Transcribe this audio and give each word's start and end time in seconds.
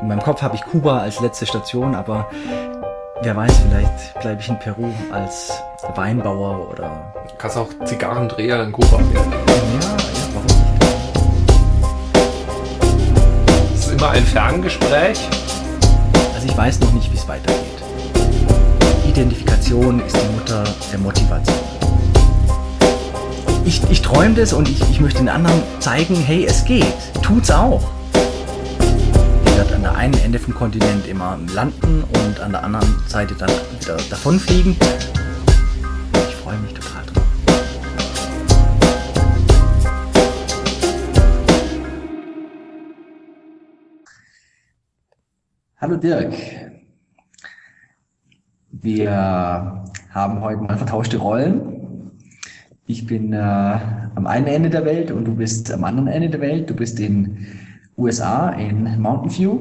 In 0.00 0.08
meinem 0.08 0.22
Kopf 0.22 0.40
habe 0.40 0.56
ich 0.56 0.62
Kuba 0.62 1.00
als 1.00 1.20
letzte 1.20 1.44
Station, 1.44 1.94
aber 1.94 2.30
wer 3.20 3.36
weiß, 3.36 3.52
vielleicht 3.58 4.18
bleibe 4.20 4.40
ich 4.40 4.48
in 4.48 4.58
Peru 4.58 4.90
als 5.12 5.52
Weinbauer 5.94 6.70
oder. 6.70 7.12
Du 7.28 7.34
kannst 7.36 7.58
auch 7.58 7.68
Zigarrendreher 7.84 8.62
in 8.64 8.72
Kuba 8.72 8.98
werden. 8.98 9.10
Ja, 9.12 9.18
ja, 9.20 9.96
warum 10.32 10.46
nicht? 10.46 10.84
Es 13.74 13.86
ist 13.86 13.92
immer 13.92 14.10
ein 14.10 14.24
Ferngespräch. 14.24 15.20
Also 16.34 16.46
ich 16.46 16.56
weiß 16.56 16.80
noch 16.80 16.92
nicht, 16.92 17.12
wie 17.12 17.16
es 17.16 17.28
weitergeht. 17.28 17.60
Identifikation 19.06 20.00
ist 20.00 20.16
die 20.16 20.34
Mutter 20.34 20.64
der 20.90 20.98
Motivation. 20.98 21.58
Ich, 23.66 23.82
ich 23.90 24.00
träume 24.00 24.34
das 24.34 24.54
und 24.54 24.66
ich, 24.66 24.80
ich 24.90 24.98
möchte 25.00 25.18
den 25.18 25.28
anderen 25.28 25.62
zeigen, 25.78 26.16
hey, 26.16 26.46
es 26.46 26.64
geht. 26.64 26.86
Tut's 27.20 27.50
auch. 27.50 27.82
An 29.80 29.84
der 29.84 29.96
einen 29.96 30.18
Ende 30.22 30.38
vom 30.38 30.52
Kontinent 30.52 31.08
immer 31.08 31.38
landen 31.54 32.04
und 32.04 32.38
an 32.38 32.52
der 32.52 32.64
anderen 32.64 32.86
Seite 33.08 33.34
dann 33.34 33.48
wieder 33.48 33.96
davonfliegen. 34.10 34.76
Ich 36.12 36.34
freue 36.36 36.58
mich 36.58 36.74
total 36.74 37.06
drauf. 37.06 37.24
Hallo 45.78 45.96
Dirk. 45.96 46.34
Wir 48.72 49.10
haben 50.10 50.40
heute 50.42 50.60
mal 50.60 50.76
vertauschte 50.76 51.16
Rollen. 51.16 52.10
Ich 52.86 53.06
bin 53.06 53.32
äh, 53.32 53.38
am 53.38 54.26
einen 54.26 54.46
Ende 54.46 54.68
der 54.68 54.84
Welt 54.84 55.10
und 55.10 55.24
du 55.24 55.34
bist 55.34 55.72
am 55.72 55.84
anderen 55.84 56.08
Ende 56.08 56.28
der 56.28 56.42
Welt. 56.42 56.68
Du 56.68 56.74
bist 56.74 57.00
in 57.00 57.46
USA, 58.00 58.50
in 58.50 59.00
Mountain 59.00 59.30
View. 59.30 59.58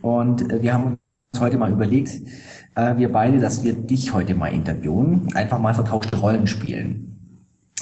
Und 0.00 0.50
äh, 0.52 0.62
wir 0.62 0.72
haben 0.72 0.98
uns 1.32 1.40
heute 1.40 1.58
mal 1.58 1.72
überlegt, 1.72 2.10
äh, 2.76 2.96
wir 2.96 3.10
beide, 3.10 3.40
dass 3.40 3.64
wir 3.64 3.74
dich 3.74 4.12
heute 4.12 4.34
mal 4.34 4.52
interviewen, 4.52 5.28
einfach 5.34 5.58
mal 5.58 5.74
vertauschte 5.74 6.16
Rollen 6.16 6.46
spielen. 6.46 7.08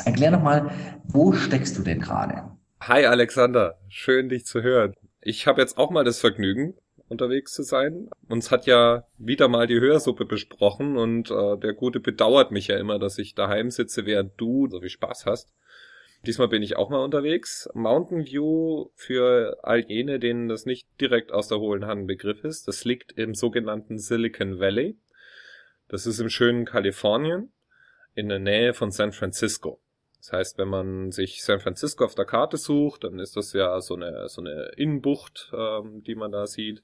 Erklär 0.04 0.30
noch 0.30 0.42
mal, 0.42 0.70
wo 1.04 1.32
steckst 1.32 1.76
du 1.76 1.82
denn 1.82 2.00
gerade? 2.00 2.44
Hi 2.80 3.04
Alexander, 3.04 3.78
schön 3.88 4.30
dich 4.30 4.46
zu 4.46 4.62
hören. 4.62 4.94
Ich 5.20 5.46
habe 5.46 5.60
jetzt 5.60 5.76
auch 5.76 5.90
mal 5.90 6.04
das 6.04 6.18
Vergnügen, 6.18 6.74
unterwegs 7.08 7.52
zu 7.52 7.62
sein. 7.62 8.08
Uns 8.28 8.50
hat 8.50 8.64
ja 8.64 9.04
wieder 9.18 9.48
mal 9.48 9.66
die 9.66 9.80
Hörsuppe 9.80 10.24
besprochen 10.24 10.96
und 10.96 11.30
äh, 11.30 11.58
der 11.58 11.74
Gute 11.74 12.00
bedauert 12.00 12.52
mich 12.52 12.68
ja 12.68 12.78
immer, 12.78 12.98
dass 12.98 13.18
ich 13.18 13.34
daheim 13.34 13.70
sitze, 13.70 14.06
während 14.06 14.32
du 14.40 14.68
so 14.68 14.80
viel 14.80 14.88
Spaß 14.88 15.26
hast. 15.26 15.52
Diesmal 16.26 16.48
bin 16.48 16.62
ich 16.62 16.76
auch 16.76 16.90
mal 16.90 17.02
unterwegs. 17.02 17.68
Mountain 17.72 18.26
View 18.26 18.90
für 18.94 19.58
all 19.62 19.80
jene, 19.80 20.18
denen 20.18 20.48
das 20.48 20.66
nicht 20.66 20.86
direkt 21.00 21.32
aus 21.32 21.48
der 21.48 21.60
hohlen 21.60 21.86
Hand 21.86 22.02
ein 22.02 22.06
Begriff 22.06 22.44
ist. 22.44 22.68
Das 22.68 22.84
liegt 22.84 23.12
im 23.12 23.34
sogenannten 23.34 23.98
Silicon 23.98 24.60
Valley. 24.60 24.98
Das 25.88 26.06
ist 26.06 26.20
im 26.20 26.28
schönen 26.28 26.66
Kalifornien 26.66 27.52
in 28.14 28.28
der 28.28 28.38
Nähe 28.38 28.74
von 28.74 28.90
San 28.90 29.12
Francisco. 29.12 29.80
Das 30.18 30.32
heißt, 30.32 30.58
wenn 30.58 30.68
man 30.68 31.10
sich 31.10 31.42
San 31.42 31.60
Francisco 31.60 32.04
auf 32.04 32.14
der 32.14 32.26
Karte 32.26 32.58
sucht, 32.58 33.04
dann 33.04 33.18
ist 33.18 33.36
das 33.36 33.54
ja 33.54 33.80
so 33.80 33.94
eine, 33.94 34.28
so 34.28 34.42
eine 34.42 34.72
Innenbucht, 34.76 35.50
ähm, 35.54 36.02
die 36.04 36.14
man 36.14 36.32
da 36.32 36.46
sieht. 36.46 36.82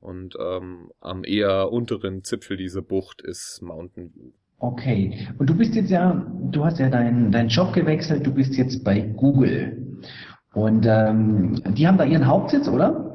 Und 0.00 0.36
ähm, 0.38 0.92
am 1.00 1.24
eher 1.24 1.72
unteren 1.72 2.22
Zipfel 2.22 2.56
dieser 2.56 2.82
Bucht 2.82 3.20
ist 3.20 3.60
Mountain 3.60 4.14
View. 4.14 4.30
Okay. 4.60 5.28
Und 5.38 5.48
du 5.48 5.54
bist 5.54 5.74
jetzt 5.74 5.90
ja, 5.90 6.26
du 6.50 6.64
hast 6.64 6.78
ja 6.78 6.88
deinen 6.88 7.30
deinen 7.30 7.48
Job 7.48 7.72
gewechselt, 7.72 8.26
du 8.26 8.32
bist 8.32 8.56
jetzt 8.56 8.82
bei 8.84 9.00
Google. 9.00 10.00
Und 10.52 10.86
ähm, 10.88 11.62
die 11.74 11.86
haben 11.86 11.98
da 11.98 12.04
ihren 12.04 12.26
Hauptsitz, 12.26 12.68
oder? 12.68 13.14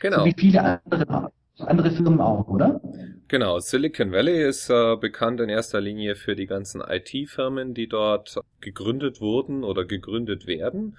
Genau. 0.00 0.20
So 0.20 0.24
wie 0.26 0.34
viele 0.36 0.62
andere, 0.62 1.32
andere 1.58 1.90
Firmen 1.90 2.20
auch, 2.20 2.46
oder? 2.48 2.80
Genau, 3.28 3.58
Silicon 3.58 4.12
Valley 4.12 4.46
ist 4.46 4.70
äh, 4.70 4.96
bekannt 4.96 5.40
in 5.40 5.48
erster 5.48 5.80
Linie 5.80 6.14
für 6.14 6.36
die 6.36 6.46
ganzen 6.46 6.80
IT-Firmen, 6.80 7.74
die 7.74 7.88
dort 7.88 8.38
gegründet 8.60 9.20
wurden 9.20 9.64
oder 9.64 9.84
gegründet 9.84 10.46
werden. 10.46 10.96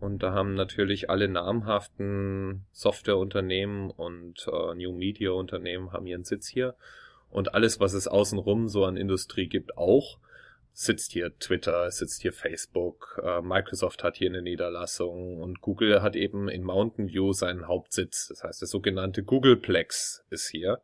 Und 0.00 0.22
da 0.22 0.32
haben 0.32 0.54
natürlich 0.54 1.10
alle 1.10 1.28
namhaften 1.28 2.64
Softwareunternehmen 2.72 3.90
und 3.90 4.46
äh, 4.48 4.74
New 4.74 4.92
Media 4.92 5.30
Unternehmen 5.30 5.92
haben 5.92 6.06
ihren 6.06 6.24
Sitz 6.24 6.48
hier. 6.48 6.74
Und 7.30 7.54
alles, 7.54 7.80
was 7.80 7.92
es 7.92 8.08
außenrum 8.08 8.68
so 8.68 8.84
an 8.84 8.96
Industrie 8.96 9.48
gibt, 9.48 9.76
auch. 9.76 10.18
Sitzt 10.72 11.12
hier 11.12 11.36
Twitter, 11.38 11.90
sitzt 11.90 12.22
hier 12.22 12.32
Facebook, 12.32 13.20
äh, 13.24 13.40
Microsoft 13.40 14.04
hat 14.04 14.16
hier 14.16 14.30
eine 14.30 14.42
Niederlassung 14.42 15.38
und 15.38 15.60
Google 15.60 16.02
hat 16.02 16.14
eben 16.14 16.48
in 16.48 16.62
Mountain 16.62 17.08
View 17.08 17.32
seinen 17.32 17.66
Hauptsitz. 17.66 18.28
Das 18.28 18.44
heißt, 18.44 18.60
der 18.60 18.68
sogenannte 18.68 19.24
Googleplex 19.24 20.24
ist 20.30 20.48
hier 20.48 20.80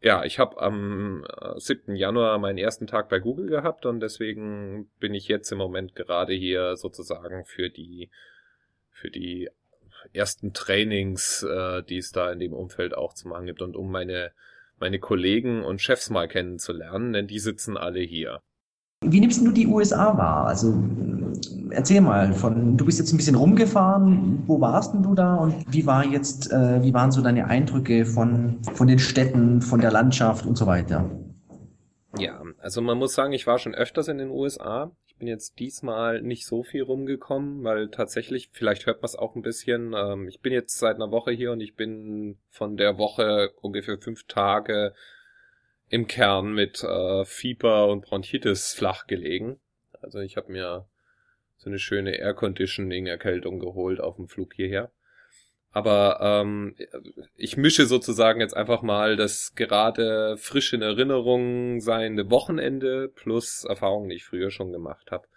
ja, 0.00 0.24
ich 0.24 0.38
habe 0.38 0.60
am 0.60 1.26
7. 1.56 1.94
Äh, 1.94 1.98
Januar 1.98 2.38
meinen 2.38 2.58
ersten 2.58 2.86
Tag 2.86 3.08
bei 3.08 3.18
Google 3.18 3.48
gehabt 3.48 3.86
und 3.86 4.00
deswegen 4.00 4.88
bin 5.00 5.14
ich 5.14 5.26
jetzt 5.28 5.50
im 5.52 5.58
Moment 5.58 5.94
gerade 5.94 6.34
hier 6.34 6.76
sozusagen 6.76 7.44
für 7.44 7.70
die 7.70 8.10
für 8.90 9.10
die 9.10 9.50
ersten 10.12 10.52
Trainings, 10.52 11.42
äh, 11.42 11.82
die 11.82 11.98
es 11.98 12.12
da 12.12 12.30
in 12.30 12.38
dem 12.38 12.52
Umfeld 12.52 12.94
auch 12.94 13.14
zu 13.14 13.28
machen 13.28 13.46
gibt 13.46 13.62
und 13.62 13.74
um 13.74 13.90
meine 13.90 14.32
meine 14.78 14.98
Kollegen 14.98 15.64
und 15.64 15.80
Chefs 15.80 16.10
mal 16.10 16.28
kennenzulernen, 16.28 17.12
denn 17.12 17.26
die 17.26 17.38
sitzen 17.38 17.76
alle 17.76 18.00
hier. 18.00 18.40
Wie 19.04 19.20
nimmst 19.20 19.44
du 19.44 19.52
die 19.52 19.66
USA 19.66 20.16
wahr? 20.16 20.46
Also 20.46 20.82
erzähl 21.70 22.00
mal 22.00 22.32
von, 22.32 22.76
du 22.76 22.84
bist 22.86 22.98
jetzt 22.98 23.12
ein 23.12 23.18
bisschen 23.18 23.36
rumgefahren, 23.36 24.42
wo 24.46 24.60
warst 24.60 24.94
denn 24.94 25.02
du 25.02 25.14
da 25.14 25.36
und 25.36 25.54
wie 25.72 25.86
war 25.86 26.04
jetzt, 26.04 26.50
äh, 26.50 26.82
wie 26.82 26.94
waren 26.94 27.10
so 27.12 27.20
deine 27.22 27.46
Eindrücke 27.46 28.06
von, 28.06 28.58
von 28.74 28.86
den 28.86 28.98
Städten, 28.98 29.60
von 29.60 29.80
der 29.80 29.90
Landschaft 29.90 30.46
und 30.46 30.56
so 30.56 30.66
weiter? 30.66 31.10
Ja, 32.18 32.42
also 32.58 32.80
man 32.80 32.98
muss 32.98 33.14
sagen, 33.14 33.32
ich 33.32 33.46
war 33.46 33.58
schon 33.58 33.74
öfters 33.74 34.08
in 34.08 34.18
den 34.18 34.30
USA. 34.30 34.90
Ich 35.16 35.20
bin 35.20 35.28
jetzt 35.28 35.58
diesmal 35.60 36.20
nicht 36.20 36.44
so 36.44 36.62
viel 36.62 36.82
rumgekommen, 36.82 37.64
weil 37.64 37.88
tatsächlich, 37.88 38.50
vielleicht 38.52 38.84
hört 38.84 39.00
man 39.00 39.06
es 39.06 39.16
auch 39.16 39.34
ein 39.34 39.40
bisschen, 39.40 39.94
ähm, 39.96 40.28
ich 40.28 40.40
bin 40.40 40.52
jetzt 40.52 40.78
seit 40.78 40.96
einer 40.96 41.10
Woche 41.10 41.30
hier 41.30 41.52
und 41.52 41.62
ich 41.62 41.74
bin 41.74 42.36
von 42.50 42.76
der 42.76 42.98
Woche 42.98 43.54
ungefähr 43.62 43.96
fünf 43.96 44.26
Tage 44.26 44.92
im 45.88 46.06
Kern 46.06 46.52
mit 46.52 46.84
äh, 46.84 47.24
Fieber 47.24 47.88
und 47.88 48.02
Bronchitis 48.02 48.74
flach 48.74 49.06
gelegen. 49.06 49.58
Also 50.02 50.18
ich 50.18 50.36
habe 50.36 50.52
mir 50.52 50.86
so 51.56 51.70
eine 51.70 51.78
schöne 51.78 52.18
Air 52.18 52.34
Conditioning 52.34 53.06
Erkältung 53.06 53.58
geholt 53.58 54.00
auf 54.00 54.16
dem 54.16 54.28
Flug 54.28 54.52
hierher. 54.52 54.92
Aber 55.76 56.20
ähm, 56.22 56.74
ich 57.36 57.58
mische 57.58 57.84
sozusagen 57.84 58.40
jetzt 58.40 58.56
einfach 58.56 58.80
mal 58.80 59.14
das 59.14 59.54
gerade 59.56 60.38
frisch 60.38 60.72
in 60.72 60.80
Erinnerung 60.80 61.82
seiende 61.82 62.30
Wochenende 62.30 63.12
plus 63.14 63.64
Erfahrungen, 63.64 64.08
die 64.08 64.16
ich 64.16 64.24
früher 64.24 64.50
schon 64.50 64.72
gemacht 64.72 65.10
habe. 65.10 65.28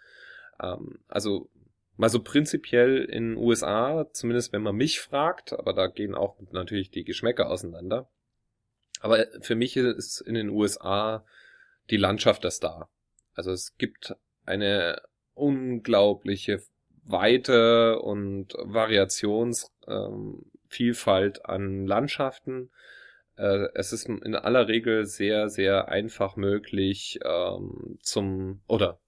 Ähm, 0.64 1.00
also 1.10 1.50
mal 1.98 2.08
so 2.08 2.24
prinzipiell 2.24 3.04
in 3.04 3.36
USA, 3.36 4.08
zumindest 4.14 4.54
wenn 4.54 4.62
man 4.62 4.78
mich 4.78 5.02
fragt, 5.02 5.52
aber 5.52 5.74
da 5.74 5.88
gehen 5.88 6.16
auch 6.16 6.38
natürlich 6.52 6.90
die 6.90 7.04
Geschmäcker 7.04 7.50
auseinander. 7.50 8.10
Aber 9.02 9.26
für 9.42 9.56
mich 9.56 9.76
ist 9.76 10.22
in 10.22 10.36
den 10.36 10.48
USA 10.48 11.26
die 11.90 11.98
Landschaft 11.98 12.46
das 12.46 12.62
da. 12.62 12.88
Also 13.34 13.52
es 13.52 13.76
gibt 13.76 14.16
eine 14.46 15.02
unglaubliche 15.34 16.64
Weite 17.12 18.00
und 18.00 18.54
Variationsvielfalt 18.60 21.38
ähm, 21.38 21.44
an 21.44 21.88
Landschaften. 21.88 22.70
Äh, 23.38 23.68
es 23.74 23.94
ist 23.94 24.08
in 24.08 24.36
aller 24.36 24.68
Regel 24.68 25.06
sehr, 25.06 25.50
sehr 25.50 25.90
einfach 25.90 26.36
möglich 26.36 27.20
ähm, 27.24 27.98
zum, 28.02 28.62
oder 28.68 29.00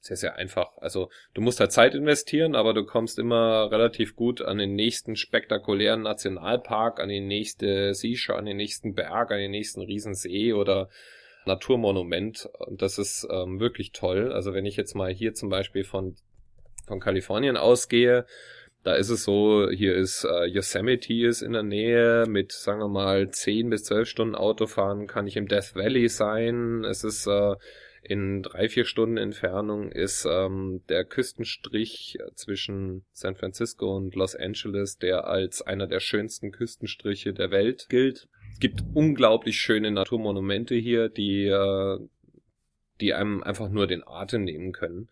sehr, 0.00 0.16
sehr 0.16 0.36
einfach. 0.36 0.76
Also 0.78 1.10
du 1.34 1.42
musst 1.42 1.60
halt 1.60 1.72
Zeit 1.72 1.94
investieren, 1.94 2.54
aber 2.54 2.72
du 2.72 2.84
kommst 2.84 3.18
immer 3.18 3.70
relativ 3.70 4.16
gut 4.16 4.40
an 4.40 4.58
den 4.58 4.74
nächsten 4.74 5.14
spektakulären 5.14 6.02
Nationalpark, 6.02 7.00
an 7.00 7.10
die 7.10 7.20
nächste 7.20 7.94
Seashore, 7.94 8.38
an 8.38 8.46
den 8.46 8.56
nächsten 8.56 8.94
Berg, 8.94 9.30
an 9.30 9.38
den 9.38 9.50
nächsten 9.50 9.82
Riesensee 9.82 10.54
oder 10.54 10.88
Naturmonument. 11.44 12.48
Und 12.58 12.80
das 12.80 12.98
ist 12.98 13.28
ähm, 13.30 13.60
wirklich 13.60 13.92
toll. 13.92 14.32
Also 14.32 14.54
wenn 14.54 14.66
ich 14.66 14.76
jetzt 14.76 14.94
mal 14.94 15.12
hier 15.12 15.34
zum 15.34 15.50
Beispiel 15.50 15.84
von, 15.84 16.16
von 16.90 17.00
Kalifornien 17.00 17.56
ausgehe, 17.56 18.26
da 18.82 18.94
ist 18.94 19.10
es 19.10 19.24
so, 19.24 19.68
hier 19.70 19.94
ist 19.94 20.24
äh, 20.24 20.46
Yosemite 20.46 21.12
ist 21.12 21.42
in 21.42 21.52
der 21.52 21.62
Nähe 21.62 22.24
mit, 22.26 22.52
sagen 22.52 22.80
wir 22.80 22.88
mal, 22.88 23.30
10 23.30 23.68
bis 23.68 23.84
12 23.84 24.08
Stunden 24.08 24.34
Autofahren 24.34 25.06
kann 25.06 25.26
ich 25.26 25.36
im 25.36 25.48
Death 25.48 25.74
Valley 25.74 26.08
sein. 26.08 26.84
Es 26.84 27.04
ist 27.04 27.26
äh, 27.26 27.56
in 28.02 28.42
drei, 28.42 28.70
vier 28.70 28.86
Stunden 28.86 29.18
Entfernung 29.18 29.92
ist 29.92 30.26
ähm, 30.28 30.80
der 30.88 31.04
Küstenstrich 31.04 32.16
zwischen 32.34 33.04
San 33.12 33.36
Francisco 33.36 33.94
und 33.94 34.14
Los 34.14 34.34
Angeles, 34.34 34.96
der 34.96 35.26
als 35.26 35.60
einer 35.60 35.86
der 35.86 36.00
schönsten 36.00 36.50
Küstenstriche 36.50 37.34
der 37.34 37.50
Welt 37.50 37.88
gilt. 37.90 38.28
Es 38.54 38.60
gibt 38.60 38.82
unglaublich 38.94 39.58
schöne 39.58 39.90
Naturmonumente 39.90 40.74
hier, 40.74 41.10
die, 41.10 41.44
äh, 41.44 41.98
die 43.02 43.12
einem 43.12 43.42
einfach 43.42 43.68
nur 43.68 43.86
den 43.86 44.02
Atem 44.06 44.44
nehmen 44.44 44.72
können. 44.72 45.10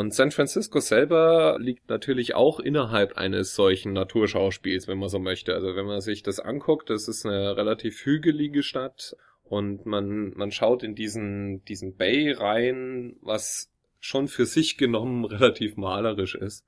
Und 0.00 0.14
San 0.14 0.30
Francisco 0.30 0.80
selber 0.80 1.58
liegt 1.60 1.90
natürlich 1.90 2.34
auch 2.34 2.58
innerhalb 2.58 3.18
eines 3.18 3.54
solchen 3.54 3.92
Naturschauspiels, 3.92 4.88
wenn 4.88 4.96
man 4.96 5.10
so 5.10 5.18
möchte. 5.18 5.52
Also 5.52 5.76
wenn 5.76 5.84
man 5.84 6.00
sich 6.00 6.22
das 6.22 6.40
anguckt, 6.40 6.88
das 6.88 7.06
ist 7.06 7.26
eine 7.26 7.54
relativ 7.54 8.06
hügelige 8.06 8.62
Stadt 8.62 9.14
und 9.44 9.84
man, 9.84 10.30
man 10.30 10.52
schaut 10.52 10.82
in 10.84 10.94
diesen, 10.94 11.66
diesen 11.66 11.96
Bay 11.96 12.32
rein, 12.32 13.16
was 13.20 13.70
schon 13.98 14.26
für 14.28 14.46
sich 14.46 14.78
genommen 14.78 15.24
relativ 15.26 15.76
malerisch 15.76 16.34
ist. 16.34 16.64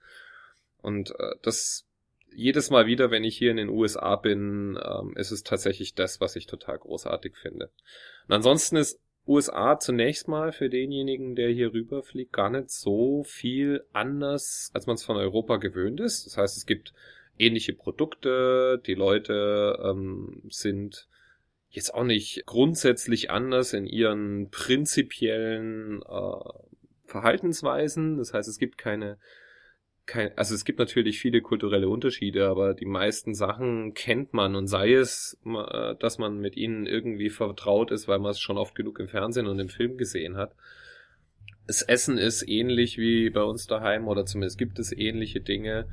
Und 0.82 1.12
äh, 1.12 1.36
das 1.40 1.86
jedes 2.34 2.68
Mal 2.68 2.84
wieder, 2.84 3.10
wenn 3.10 3.24
ich 3.24 3.38
hier 3.38 3.50
in 3.50 3.56
den 3.56 3.70
USA 3.70 4.16
bin, 4.16 4.78
ähm, 4.78 5.16
ist 5.16 5.30
es 5.30 5.42
tatsächlich 5.42 5.94
das, 5.94 6.20
was 6.20 6.36
ich 6.36 6.44
total 6.44 6.76
großartig 6.76 7.38
finde. 7.38 7.70
Und 8.28 8.34
ansonsten 8.34 8.76
ist 8.76 9.00
USA 9.26 9.78
zunächst 9.78 10.26
mal 10.26 10.52
für 10.52 10.68
denjenigen, 10.68 11.36
der 11.36 11.50
hier 11.50 11.72
rüberfliegt, 11.72 12.32
gar 12.32 12.50
nicht 12.50 12.70
so 12.70 13.22
viel 13.22 13.84
anders, 13.92 14.70
als 14.74 14.86
man 14.86 14.94
es 14.94 15.04
von 15.04 15.16
Europa 15.16 15.58
gewöhnt 15.58 16.00
ist. 16.00 16.26
Das 16.26 16.36
heißt, 16.36 16.56
es 16.56 16.66
gibt 16.66 16.92
ähnliche 17.38 17.72
Produkte, 17.72 18.80
die 18.84 18.94
Leute 18.94 19.78
ähm, 19.84 20.42
sind 20.50 21.08
jetzt 21.70 21.94
auch 21.94 22.04
nicht 22.04 22.44
grundsätzlich 22.46 23.30
anders 23.30 23.72
in 23.72 23.86
ihren 23.86 24.50
prinzipiellen 24.50 26.02
äh, 26.02 26.50
Verhaltensweisen. 27.06 28.18
Das 28.18 28.34
heißt, 28.34 28.48
es 28.48 28.58
gibt 28.58 28.76
keine 28.76 29.18
kein, 30.06 30.36
also 30.36 30.54
es 30.54 30.64
gibt 30.64 30.78
natürlich 30.78 31.20
viele 31.20 31.40
kulturelle 31.40 31.88
Unterschiede, 31.88 32.48
aber 32.48 32.74
die 32.74 32.86
meisten 32.86 33.34
Sachen 33.34 33.94
kennt 33.94 34.34
man 34.34 34.56
und 34.56 34.66
sei 34.66 34.94
es, 34.94 35.38
äh, 35.44 35.94
dass 35.96 36.18
man 36.18 36.40
mit 36.40 36.56
ihnen 36.56 36.86
irgendwie 36.86 37.30
vertraut 37.30 37.90
ist, 37.90 38.08
weil 38.08 38.18
man 38.18 38.32
es 38.32 38.40
schon 38.40 38.58
oft 38.58 38.74
genug 38.74 38.98
im 38.98 39.08
Fernsehen 39.08 39.46
und 39.46 39.58
im 39.58 39.68
Film 39.68 39.96
gesehen 39.96 40.36
hat. 40.36 40.54
Das 41.66 41.82
Essen 41.82 42.18
ist 42.18 42.46
ähnlich 42.48 42.98
wie 42.98 43.30
bei 43.30 43.42
uns 43.42 43.66
daheim 43.66 44.08
oder 44.08 44.26
zumindest 44.26 44.58
gibt 44.58 44.78
es 44.78 44.92
ähnliche 44.92 45.40
Dinge 45.40 45.86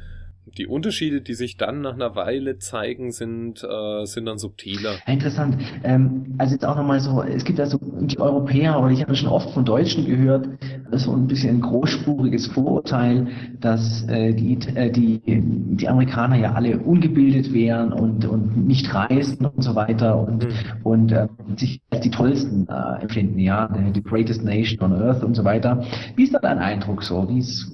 die 0.57 0.67
Unterschiede, 0.67 1.21
die 1.21 1.33
sich 1.33 1.57
dann 1.57 1.81
nach 1.81 1.93
einer 1.93 2.15
Weile 2.15 2.57
zeigen, 2.57 3.11
sind, 3.11 3.63
äh, 3.63 4.05
sind 4.05 4.25
dann 4.25 4.37
subtiler. 4.37 4.95
interessant. 5.07 5.57
Ähm, 5.83 6.35
also 6.37 6.53
jetzt 6.53 6.65
auch 6.65 6.75
nochmal 6.75 6.99
so, 6.99 7.21
es 7.21 7.43
gibt 7.43 7.59
ja 7.59 7.65
so 7.65 7.79
die 7.81 8.19
Europäer, 8.19 8.79
oder 8.79 8.91
ich 8.91 9.01
habe 9.01 9.15
schon 9.15 9.29
oft 9.29 9.51
von 9.51 9.65
Deutschen 9.65 10.05
gehört, 10.05 10.47
so 10.91 11.13
ein 11.13 11.27
bisschen 11.27 11.57
ein 11.57 11.61
großspuriges 11.61 12.47
Vorurteil, 12.47 13.27
dass 13.59 14.07
äh, 14.07 14.33
die, 14.33 14.57
äh, 14.75 14.91
die, 14.91 15.21
die 15.25 15.87
Amerikaner 15.87 16.37
ja 16.37 16.53
alle 16.53 16.79
ungebildet 16.79 17.53
wären 17.53 17.93
und, 17.93 18.25
und 18.25 18.67
nicht 18.67 18.93
reisen 18.93 19.45
und 19.45 19.63
so 19.63 19.75
weiter 19.75 20.19
und, 20.19 20.45
mhm. 20.45 20.51
und 20.83 21.11
äh, 21.11 21.27
sich 21.57 21.81
als 21.89 22.01
die 22.01 22.11
tollsten 22.11 22.67
äh, 22.67 23.01
empfinden, 23.01 23.39
ja, 23.39 23.69
the 23.93 24.01
greatest 24.01 24.43
nation 24.43 24.79
on 24.81 24.93
earth 24.93 25.23
und 25.23 25.35
so 25.35 25.43
weiter. 25.43 25.83
Wie 26.15 26.23
ist 26.23 26.33
da 26.33 26.39
dein 26.39 26.59
Eindruck 26.59 27.03
so? 27.03 27.27
Wie 27.29 27.39
ist 27.39 27.71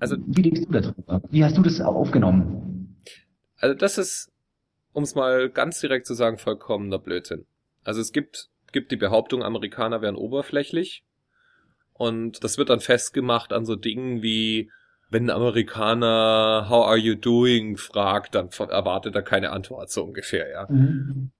also, 0.00 0.16
wie 0.26 0.42
denkst 0.42 0.62
du 0.66 0.72
darüber? 0.72 1.22
Wie 1.30 1.44
hast 1.44 1.56
du 1.56 1.62
das 1.62 1.80
auch 1.80 1.94
aufgenommen? 1.94 2.96
Also 3.58 3.74
das 3.74 3.98
ist, 3.98 4.32
um 4.92 5.02
es 5.02 5.14
mal 5.14 5.50
ganz 5.50 5.80
direkt 5.80 6.06
zu 6.06 6.14
sagen, 6.14 6.38
vollkommener 6.38 6.98
Blödsinn. 6.98 7.44
Also 7.84 8.00
es 8.00 8.12
gibt, 8.12 8.48
gibt 8.72 8.90
die 8.90 8.96
Behauptung, 8.96 9.42
Amerikaner 9.42 10.00
wären 10.00 10.16
oberflächlich. 10.16 11.04
Und 11.92 12.42
das 12.42 12.56
wird 12.56 12.70
dann 12.70 12.80
festgemacht 12.80 13.52
an 13.52 13.66
so 13.66 13.76
Dingen 13.76 14.22
wie, 14.22 14.70
wenn 15.10 15.26
ein 15.26 15.36
Amerikaner 15.36 16.66
How 16.70 16.86
are 16.86 16.96
you 16.96 17.14
doing 17.14 17.76
fragt, 17.76 18.34
dann 18.34 18.48
erwartet 18.48 19.14
er 19.14 19.22
keine 19.22 19.50
Antwort, 19.50 19.90
so 19.90 20.04
ungefähr, 20.04 20.50
ja. 20.50 20.66
Mhm. 20.70 21.30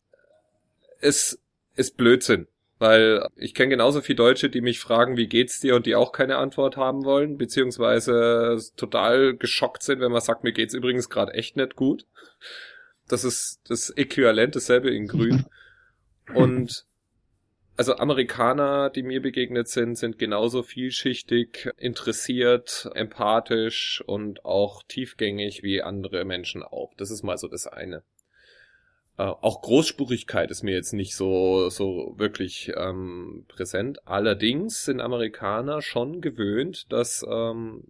Es 1.00 1.40
ist 1.76 1.96
Blödsinn. 1.96 2.46
Weil 2.80 3.28
ich 3.36 3.52
kenne 3.52 3.68
genauso 3.68 4.00
viele 4.00 4.16
Deutsche, 4.16 4.48
die 4.48 4.62
mich 4.62 4.80
fragen, 4.80 5.18
wie 5.18 5.26
geht's 5.26 5.60
dir 5.60 5.76
und 5.76 5.84
die 5.84 5.94
auch 5.94 6.12
keine 6.12 6.38
Antwort 6.38 6.78
haben 6.78 7.04
wollen, 7.04 7.36
beziehungsweise 7.36 8.58
total 8.74 9.36
geschockt 9.36 9.82
sind, 9.82 10.00
wenn 10.00 10.10
man 10.10 10.22
sagt, 10.22 10.44
mir 10.44 10.52
geht's 10.52 10.72
übrigens 10.72 11.10
gerade 11.10 11.34
echt 11.34 11.56
nicht 11.56 11.76
gut. 11.76 12.06
Das 13.06 13.22
ist 13.22 13.60
das 13.68 13.90
Äquivalent, 13.90 14.56
dasselbe 14.56 14.88
in 14.90 15.08
Grün. 15.08 15.44
Und 16.34 16.86
also 17.76 17.96
Amerikaner, 17.96 18.88
die 18.88 19.02
mir 19.02 19.20
begegnet 19.20 19.68
sind, 19.68 19.96
sind 19.96 20.18
genauso 20.18 20.62
vielschichtig, 20.62 21.70
interessiert, 21.76 22.90
empathisch 22.94 24.02
und 24.06 24.44
auch 24.44 24.82
tiefgängig 24.82 25.62
wie 25.62 25.82
andere 25.82 26.24
Menschen 26.24 26.62
auch. 26.62 26.92
Das 26.96 27.10
ist 27.10 27.22
mal 27.22 27.36
so 27.38 27.48
das 27.48 27.66
eine. 27.66 28.02
Äh, 29.18 29.22
auch 29.22 29.62
Großspurigkeit 29.62 30.50
ist 30.50 30.62
mir 30.62 30.74
jetzt 30.74 30.92
nicht 30.92 31.14
so, 31.14 31.68
so 31.68 32.14
wirklich 32.16 32.72
ähm, 32.76 33.44
präsent. 33.48 34.06
Allerdings 34.06 34.84
sind 34.84 35.00
Amerikaner 35.00 35.82
schon 35.82 36.20
gewöhnt, 36.20 36.90
dass, 36.92 37.24
ähm, 37.28 37.84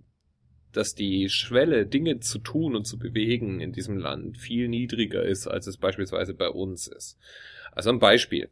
dass 0.72 0.94
die 0.94 1.28
Schwelle, 1.28 1.86
Dinge 1.86 2.20
zu 2.20 2.38
tun 2.38 2.74
und 2.74 2.86
zu 2.86 2.98
bewegen 2.98 3.60
in 3.60 3.72
diesem 3.72 3.96
Land 3.96 4.38
viel 4.38 4.68
niedriger 4.68 5.22
ist, 5.22 5.46
als 5.46 5.66
es 5.66 5.76
beispielsweise 5.76 6.34
bei 6.34 6.48
uns 6.48 6.86
ist. 6.86 7.18
Also 7.72 7.90
ein 7.90 7.98
Beispiel. 7.98 8.50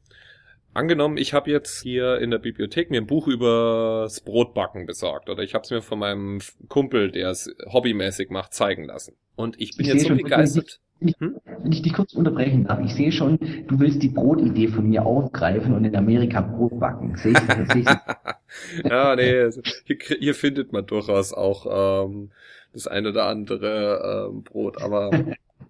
Angenommen, 0.74 1.16
ich 1.16 1.32
habe 1.32 1.50
jetzt 1.50 1.82
hier 1.82 2.18
in 2.18 2.30
der 2.30 2.38
Bibliothek 2.38 2.90
mir 2.90 3.00
ein 3.00 3.06
Buch 3.06 3.26
übers 3.26 4.20
Brotbacken 4.20 4.86
besorgt 4.86 5.28
oder 5.28 5.42
ich 5.42 5.54
habe 5.54 5.64
es 5.64 5.70
mir 5.70 5.82
von 5.82 5.98
meinem 5.98 6.40
Kumpel, 6.68 7.10
der 7.10 7.30
es 7.30 7.50
hobbymäßig 7.66 8.30
macht, 8.30 8.54
zeigen 8.54 8.84
lassen. 8.84 9.16
Und 9.34 9.60
ich 9.60 9.76
bin 9.76 9.86
ich 9.86 9.94
jetzt 9.94 10.06
so 10.06 10.14
begeistert. 10.14 10.80
Hm? 11.00 11.36
Wenn 11.62 11.72
ich 11.72 11.82
dich 11.82 11.92
kurz 11.92 12.12
unterbrechen 12.14 12.64
darf, 12.64 12.80
ich 12.84 12.94
sehe 12.94 13.12
schon, 13.12 13.38
du 13.38 13.78
willst 13.78 14.02
die 14.02 14.08
Brotidee 14.08 14.68
von 14.68 14.88
mir 14.88 15.06
aufgreifen 15.06 15.72
und 15.74 15.84
in 15.84 15.94
Amerika 15.94 16.40
Brot 16.40 16.78
backen. 16.80 17.16
Sehe 17.16 17.32
ich 17.32 17.38
das? 17.38 17.68
Sehe 17.68 17.82
ich 17.82 18.84
ja, 18.90 19.14
nee, 19.14 19.40
also 19.40 19.60
hier, 19.84 19.96
hier, 20.18 20.34
findet 20.34 20.72
man 20.72 20.86
durchaus 20.86 21.32
auch 21.32 22.06
ähm, 22.06 22.30
das 22.72 22.86
eine 22.86 23.10
oder 23.10 23.26
andere 23.26 24.28
ähm, 24.30 24.42
Brot, 24.42 24.82
aber 24.82 25.10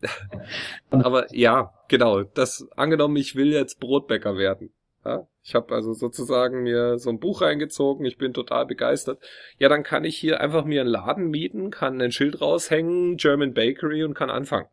aber 0.91 1.35
ja, 1.35 1.73
genau. 1.89 2.23
Das 2.23 2.69
angenommen, 2.77 3.17
ich 3.17 3.37
will 3.37 3.53
jetzt 3.53 3.81
Brotbäcker 3.81 4.37
werden. 4.37 4.71
Ja, 5.05 5.27
ich 5.43 5.55
habe 5.55 5.75
also 5.75 5.93
sozusagen 5.93 6.63
mir 6.63 6.99
so 6.99 7.09
ein 7.11 7.21
Buch 7.21 7.41
reingezogen, 7.41 8.05
ich 8.05 8.19
bin 8.19 8.35
total 8.35 8.67
begeistert. 8.67 9.21
Ja, 9.59 9.69
dann 9.69 9.83
kann 9.83 10.05
ich 10.05 10.17
hier 10.17 10.41
einfach 10.41 10.65
mir 10.65 10.81
einen 10.81 10.91
Laden 10.91 11.31
mieten, 11.31 11.71
kann 11.71 12.01
ein 12.01 12.13
Schild 12.13 12.41
raushängen, 12.41 13.17
German 13.17 13.55
Bakery 13.55 14.05
und 14.05 14.15
kann 14.15 14.31
anfangen. 14.31 14.67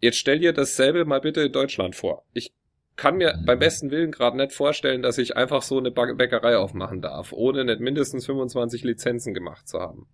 Jetzt 0.00 0.18
stell 0.18 0.38
dir 0.38 0.52
dasselbe 0.52 1.04
mal 1.04 1.20
bitte 1.20 1.42
in 1.42 1.52
Deutschland 1.52 1.96
vor. 1.96 2.24
Ich 2.32 2.52
kann 2.96 3.16
mir 3.16 3.36
mhm. 3.36 3.46
beim 3.46 3.58
besten 3.58 3.90
Willen 3.90 4.10
gerade 4.10 4.36
nicht 4.36 4.52
vorstellen, 4.52 5.02
dass 5.02 5.18
ich 5.18 5.36
einfach 5.36 5.62
so 5.62 5.78
eine 5.78 5.90
Bäckerei 5.90 6.56
aufmachen 6.56 7.00
darf, 7.00 7.32
ohne 7.32 7.64
nicht 7.64 7.80
mindestens 7.80 8.26
25 8.26 8.84
Lizenzen 8.84 9.34
gemacht 9.34 9.68
zu 9.68 9.80
haben. 9.80 10.08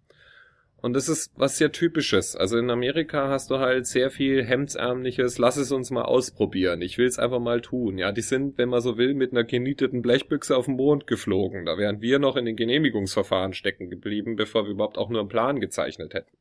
Und 0.85 0.93
das 0.93 1.09
ist 1.09 1.33
was 1.37 1.57
sehr 1.57 1.73
typisches. 1.73 2.37
Also 2.37 2.59
in 2.59 2.69
Amerika 2.69 3.31
hast 3.31 3.51
du 3.51 3.59
halt 3.59 3.87
sehr 3.87 4.11
viel 4.11 4.45
hemdsärmliches, 4.45 5.39
lass 5.39 5.57
es 5.57 5.73
uns 5.73 5.91
mal 5.91 6.03
ausprobieren. 6.03 6.83
Ich 6.83 6.99
will 6.99 7.07
es 7.07 7.19
einfach 7.19 7.41
mal 7.41 7.63
tun. 7.63 7.97
Ja, 7.97 8.13
die 8.13 8.21
sind, 8.21 8.59
wenn 8.59 8.69
man 8.69 8.83
so 8.83 8.99
will, 8.99 9.15
mit 9.15 9.33
einer 9.33 9.45
genieteten 9.45 10.03
Blechbüchse 10.03 10.55
auf 10.55 10.67
den 10.67 10.77
Mond 10.77 11.07
geflogen. 11.07 11.65
Da 11.65 11.79
wären 11.79 12.03
wir 12.03 12.19
noch 12.19 12.37
in 12.37 12.45
den 12.45 12.57
Genehmigungsverfahren 12.57 13.55
stecken 13.55 13.89
geblieben, 13.89 14.37
bevor 14.37 14.65
wir 14.65 14.73
überhaupt 14.73 14.99
auch 14.99 15.09
nur 15.09 15.21
einen 15.21 15.31
Plan 15.31 15.59
gezeichnet 15.59 16.13
hätten. 16.13 16.37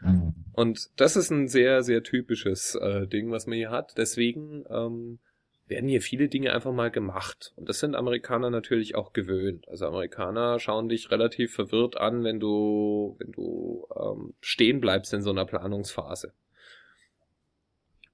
Mhm. 0.00 0.34
Und 0.52 0.88
das 0.96 1.16
ist 1.16 1.30
ein 1.30 1.48
sehr, 1.48 1.82
sehr 1.82 2.02
typisches 2.02 2.74
äh, 2.76 3.06
Ding, 3.06 3.30
was 3.30 3.46
man 3.46 3.56
hier 3.56 3.70
hat. 3.70 3.94
Deswegen 3.96 4.64
ähm, 4.70 5.18
werden 5.66 5.88
hier 5.88 6.00
viele 6.00 6.28
Dinge 6.28 6.52
einfach 6.52 6.72
mal 6.72 6.90
gemacht. 6.90 7.52
Und 7.56 7.68
das 7.68 7.80
sind 7.80 7.94
Amerikaner 7.94 8.50
natürlich 8.50 8.94
auch 8.94 9.12
gewöhnt. 9.12 9.68
Also 9.68 9.86
Amerikaner 9.86 10.58
schauen 10.58 10.88
dich 10.88 11.10
relativ 11.10 11.54
verwirrt 11.54 11.96
an, 11.96 12.24
wenn 12.24 12.40
du, 12.40 13.16
wenn 13.18 13.32
du 13.32 13.86
ähm, 13.94 14.34
stehen 14.40 14.80
bleibst 14.80 15.12
in 15.12 15.22
so 15.22 15.30
einer 15.30 15.44
Planungsphase. 15.44 16.32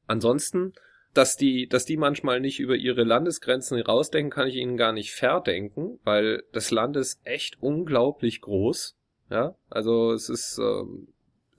Ansonsten, 0.07 0.73
dass 1.15 1.37
die, 1.37 1.69
dass 1.69 1.85
die 1.85 1.97
manchmal 1.97 2.41
nicht 2.41 2.59
über 2.59 2.75
ihre 2.75 3.05
Landesgrenzen 3.05 3.79
rausdenken, 3.81 4.31
kann 4.31 4.49
ich 4.49 4.57
ihnen 4.57 4.77
gar 4.77 4.93
nicht 4.93 5.13
verdenken, 5.13 6.01
weil 6.05 6.43
das 6.53 6.71
Land 6.71 6.97
ist 6.97 7.21
echt 7.25 7.63
unglaublich 7.63 8.41
groß. 8.41 8.97
Ja, 9.31 9.55
also 9.71 10.13
es 10.13 10.29
ist 10.29 10.59
ähm, 10.59 11.09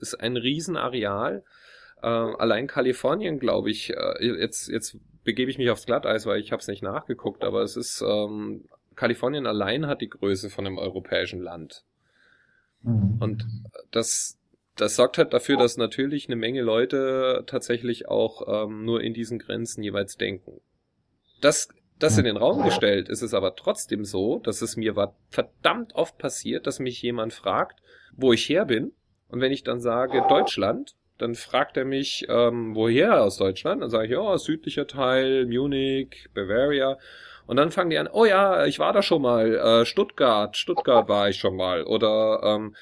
ist 0.04 0.20
ein 0.20 0.36
Riesenareal. 0.36 1.44
Äh, 2.02 2.06
allein 2.06 2.66
Kalifornien, 2.66 3.38
glaube 3.38 3.70
ich, 3.70 3.90
äh, 3.90 4.26
jetzt, 4.26 4.68
jetzt 4.68 4.98
begebe 5.24 5.50
ich 5.50 5.58
mich 5.58 5.70
aufs 5.70 5.86
Glatteis, 5.86 6.26
weil 6.26 6.40
ich 6.40 6.52
habe 6.52 6.60
es 6.60 6.68
nicht 6.68 6.82
nachgeguckt, 6.82 7.44
aber 7.44 7.62
es 7.62 7.76
ist, 7.76 8.02
ähm, 8.06 8.66
Kalifornien 8.94 9.46
allein 9.46 9.86
hat 9.86 10.02
die 10.02 10.10
Größe 10.10 10.50
von 10.50 10.66
einem 10.66 10.78
europäischen 10.78 11.40
Land. 11.40 11.84
Mhm. 12.82 13.16
Und 13.20 13.46
das, 13.90 14.38
das 14.76 14.96
sorgt 14.96 15.18
halt 15.18 15.32
dafür, 15.32 15.56
dass 15.56 15.78
natürlich 15.78 16.28
eine 16.28 16.36
Menge 16.36 16.60
Leute 16.60 17.44
tatsächlich 17.46 18.06
auch 18.08 18.66
ähm, 18.66 18.84
nur 18.84 19.00
in 19.02 19.14
diesen 19.14 19.38
Grenzen 19.38 19.82
jeweils 19.82 20.16
denken. 20.16 20.60
Das, 21.40 21.68
das 21.98 22.18
in 22.18 22.24
den 22.24 22.36
Raum 22.36 22.64
gestellt, 22.64 23.08
ist 23.08 23.22
es 23.22 23.34
aber 23.34 23.56
trotzdem 23.56 24.04
so, 24.04 24.40
dass 24.40 24.62
es 24.62 24.76
mir 24.76 24.94
war 24.94 25.16
verdammt 25.30 25.94
oft 25.94 26.18
passiert, 26.18 26.66
dass 26.66 26.80
mich 26.80 27.00
jemand 27.00 27.32
fragt, 27.32 27.80
wo 28.16 28.32
ich 28.32 28.48
her 28.48 28.66
bin 28.66 28.92
und 29.34 29.40
wenn 29.40 29.50
ich 29.50 29.64
dann 29.64 29.80
sage 29.80 30.24
Deutschland, 30.28 30.94
dann 31.18 31.34
fragt 31.34 31.76
er 31.76 31.84
mich, 31.84 32.24
ähm, 32.28 32.76
woher 32.76 33.20
aus 33.20 33.36
Deutschland? 33.36 33.82
Dann 33.82 33.90
sage 33.90 34.04
ich, 34.04 34.12
ja, 34.12 34.20
oh, 34.20 34.36
südlicher 34.36 34.86
Teil, 34.86 35.46
Munich, 35.46 36.28
Bavaria. 36.34 36.98
Und 37.48 37.56
dann 37.56 37.72
fangen 37.72 37.90
die 37.90 37.98
an, 37.98 38.08
oh 38.12 38.24
ja, 38.24 38.64
ich 38.64 38.78
war 38.78 38.92
da 38.92 39.02
schon 39.02 39.22
mal, 39.22 39.56
äh, 39.56 39.84
Stuttgart, 39.86 40.56
Stuttgart 40.56 41.08
war 41.08 41.28
ich 41.30 41.38
schon 41.38 41.56
mal. 41.56 41.82
Oder 41.82 42.42
ähm, 42.44 42.76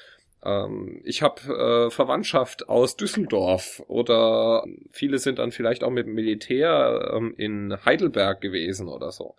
ähm, 0.45 1.01
ich 1.03 1.23
habe 1.23 1.41
äh, 1.87 1.89
Verwandtschaft 1.89 2.69
aus 2.69 2.97
Düsseldorf. 2.97 3.81
Oder 3.87 4.63
viele 4.91 5.17
sind 5.17 5.39
dann 5.39 5.51
vielleicht 5.51 5.83
auch 5.83 5.89
mit 5.89 6.05
dem 6.05 6.13
Militär 6.13 7.13
ähm, 7.15 7.33
in 7.35 7.75
Heidelberg 7.83 8.41
gewesen 8.41 8.89
oder 8.89 9.11
so. 9.11 9.33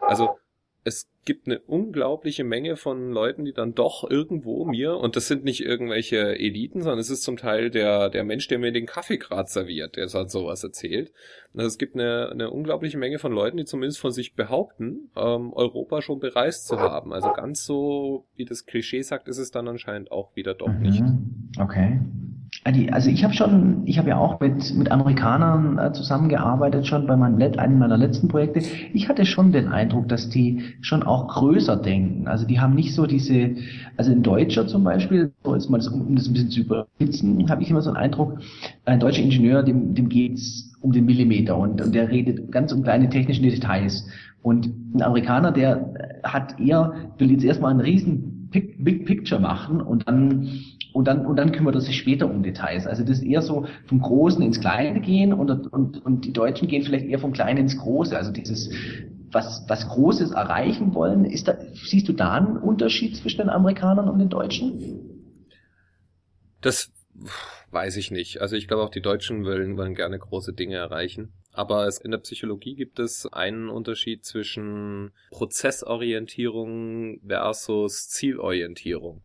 Also 0.00 0.38
es 0.84 1.10
gibt 1.24 1.46
eine 1.46 1.60
unglaubliche 1.60 2.44
Menge 2.44 2.76
von 2.76 3.10
Leuten, 3.12 3.44
die 3.44 3.52
dann 3.52 3.74
doch 3.74 4.08
irgendwo 4.08 4.64
mir, 4.64 4.96
und 4.96 5.16
das 5.16 5.28
sind 5.28 5.44
nicht 5.44 5.62
irgendwelche 5.62 6.38
Eliten, 6.38 6.80
sondern 6.80 6.98
es 6.98 7.10
ist 7.10 7.22
zum 7.22 7.36
Teil 7.36 7.70
der, 7.70 8.08
der 8.08 8.24
Mensch, 8.24 8.48
der 8.48 8.58
mir 8.58 8.72
den 8.72 8.86
Kaffee 8.86 9.18
gerade 9.18 9.48
serviert, 9.48 9.96
der 9.96 10.08
hat 10.08 10.30
sowas 10.30 10.64
erzählt. 10.64 11.12
Also 11.54 11.66
es 11.66 11.78
gibt 11.78 11.94
eine, 11.94 12.30
eine 12.30 12.50
unglaubliche 12.50 12.96
Menge 12.96 13.18
von 13.18 13.32
Leuten, 13.32 13.58
die 13.58 13.66
zumindest 13.66 14.00
von 14.00 14.12
sich 14.12 14.34
behaupten, 14.34 15.10
ähm, 15.16 15.52
Europa 15.52 16.00
schon 16.00 16.20
bereist 16.20 16.66
zu 16.66 16.80
haben. 16.80 17.12
Also 17.12 17.32
ganz 17.32 17.64
so, 17.64 18.24
wie 18.36 18.46
das 18.46 18.64
Klischee 18.64 19.02
sagt, 19.02 19.28
ist 19.28 19.38
es 19.38 19.50
dann 19.50 19.68
anscheinend 19.68 20.10
auch 20.10 20.34
wieder 20.34 20.54
doch 20.54 20.68
mhm. 20.68 20.80
nicht. 20.80 21.02
Okay. 21.58 22.00
Also 22.62 23.08
ich 23.08 23.24
habe 23.24 23.32
schon, 23.32 23.86
ich 23.86 23.98
habe 23.98 24.10
ja 24.10 24.18
auch 24.18 24.38
mit, 24.38 24.74
mit 24.74 24.90
Amerikanern 24.90 25.78
äh, 25.78 25.92
zusammengearbeitet 25.94 26.86
schon 26.86 27.06
bei 27.06 27.16
meinem, 27.16 27.40
einem 27.58 27.78
meiner 27.78 27.96
letzten 27.96 28.28
Projekte. 28.28 28.60
Ich 28.92 29.08
hatte 29.08 29.24
schon 29.24 29.50
den 29.50 29.68
Eindruck, 29.68 30.08
dass 30.08 30.28
die 30.28 30.62
schon 30.82 31.02
auch 31.02 31.28
größer 31.28 31.76
denken. 31.76 32.28
Also 32.28 32.46
die 32.46 32.60
haben 32.60 32.74
nicht 32.74 32.94
so 32.94 33.06
diese, 33.06 33.56
also 33.96 34.12
ein 34.12 34.22
Deutscher 34.22 34.66
zum 34.66 34.84
Beispiel, 34.84 35.32
so 35.42 35.54
jetzt 35.54 35.70
mal 35.70 35.78
das, 35.78 35.88
um 35.88 36.14
das 36.14 36.28
ein 36.28 36.34
bisschen 36.34 36.50
zu 36.50 36.60
überspitzen, 36.60 37.48
habe 37.48 37.62
ich 37.62 37.70
immer 37.70 37.80
so 37.80 37.90
einen 37.90 37.96
Eindruck, 37.96 38.38
ein 38.84 39.00
deutscher 39.00 39.22
Ingenieur, 39.22 39.62
dem, 39.62 39.94
dem 39.94 40.10
geht's 40.10 40.76
um 40.82 40.92
den 40.92 41.06
Millimeter 41.06 41.56
und, 41.56 41.80
und 41.80 41.94
der 41.94 42.10
redet 42.10 42.52
ganz 42.52 42.72
um 42.72 42.82
kleine 42.82 43.08
technische 43.08 43.40
Details. 43.40 44.06
Und 44.42 44.68
ein 44.94 45.02
Amerikaner, 45.02 45.50
der 45.50 45.94
hat 46.24 46.60
eher, 46.60 46.92
will 47.16 47.30
jetzt 47.30 47.44
erstmal 47.44 47.70
einen 47.70 47.80
riesen 47.80 48.48
Big 48.50 49.06
Picture 49.06 49.40
machen 49.40 49.80
und 49.80 50.06
dann 50.08 50.48
und 50.92 51.06
dann, 51.06 51.26
und 51.26 51.36
dann 51.36 51.52
kümmert 51.52 51.74
er 51.74 51.80
sich 51.80 51.98
später 51.98 52.28
um 52.28 52.42
Details. 52.42 52.86
Also 52.86 53.02
das 53.02 53.18
ist 53.18 53.24
eher 53.24 53.42
so 53.42 53.66
vom 53.86 54.00
Großen 54.00 54.42
ins 54.42 54.60
Kleine 54.60 55.00
gehen 55.00 55.32
und, 55.32 55.50
und, 55.50 56.04
und 56.04 56.24
die 56.24 56.32
Deutschen 56.32 56.68
gehen 56.68 56.82
vielleicht 56.82 57.06
eher 57.06 57.18
vom 57.18 57.32
Kleinen 57.32 57.58
ins 57.58 57.76
Große. 57.76 58.16
Also 58.16 58.32
dieses, 58.32 58.70
was, 59.32 59.64
was 59.68 59.88
Großes 59.88 60.32
erreichen 60.32 60.94
wollen, 60.94 61.24
ist 61.24 61.48
da, 61.48 61.56
siehst 61.74 62.08
du 62.08 62.12
da 62.12 62.32
einen 62.32 62.56
Unterschied 62.56 63.16
zwischen 63.16 63.38
den 63.38 63.50
Amerikanern 63.50 64.08
und 64.08 64.18
den 64.18 64.28
Deutschen? 64.28 64.80
Das 66.60 66.90
weiß 67.70 67.96
ich 67.96 68.10
nicht. 68.10 68.40
Also 68.40 68.56
ich 68.56 68.66
glaube 68.66 68.82
auch 68.82 68.90
die 68.90 69.02
Deutschen 69.02 69.44
wollen, 69.44 69.76
wollen 69.76 69.94
gerne 69.94 70.18
große 70.18 70.52
Dinge 70.52 70.76
erreichen. 70.76 71.32
Aber 71.52 71.86
es, 71.86 71.98
in 71.98 72.10
der 72.10 72.18
Psychologie 72.18 72.74
gibt 72.74 72.98
es 72.98 73.26
einen 73.26 73.68
Unterschied 73.68 74.24
zwischen 74.24 75.12
Prozessorientierung 75.30 77.20
versus 77.26 78.08
Zielorientierung. 78.08 79.22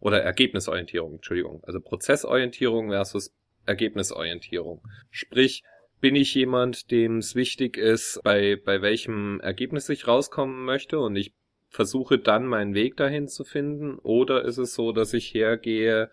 Oder 0.00 0.22
Ergebnisorientierung, 0.22 1.16
Entschuldigung. 1.16 1.62
Also 1.64 1.80
Prozessorientierung 1.80 2.88
versus 2.90 3.32
Ergebnisorientierung. 3.66 4.80
Sprich, 5.10 5.62
bin 6.00 6.16
ich 6.16 6.34
jemand, 6.34 6.90
dem 6.90 7.18
es 7.18 7.34
wichtig 7.34 7.76
ist, 7.76 8.20
bei, 8.24 8.56
bei 8.56 8.80
welchem 8.80 9.38
Ergebnis 9.40 9.88
ich 9.90 10.08
rauskommen 10.08 10.64
möchte 10.64 10.98
und 10.98 11.14
ich 11.16 11.34
versuche 11.68 12.18
dann 12.18 12.46
meinen 12.46 12.74
Weg 12.74 12.96
dahin 12.96 13.28
zu 13.28 13.44
finden? 13.44 13.98
Oder 13.98 14.44
ist 14.44 14.58
es 14.58 14.74
so, 14.74 14.92
dass 14.92 15.12
ich 15.12 15.34
hergehe 15.34 16.10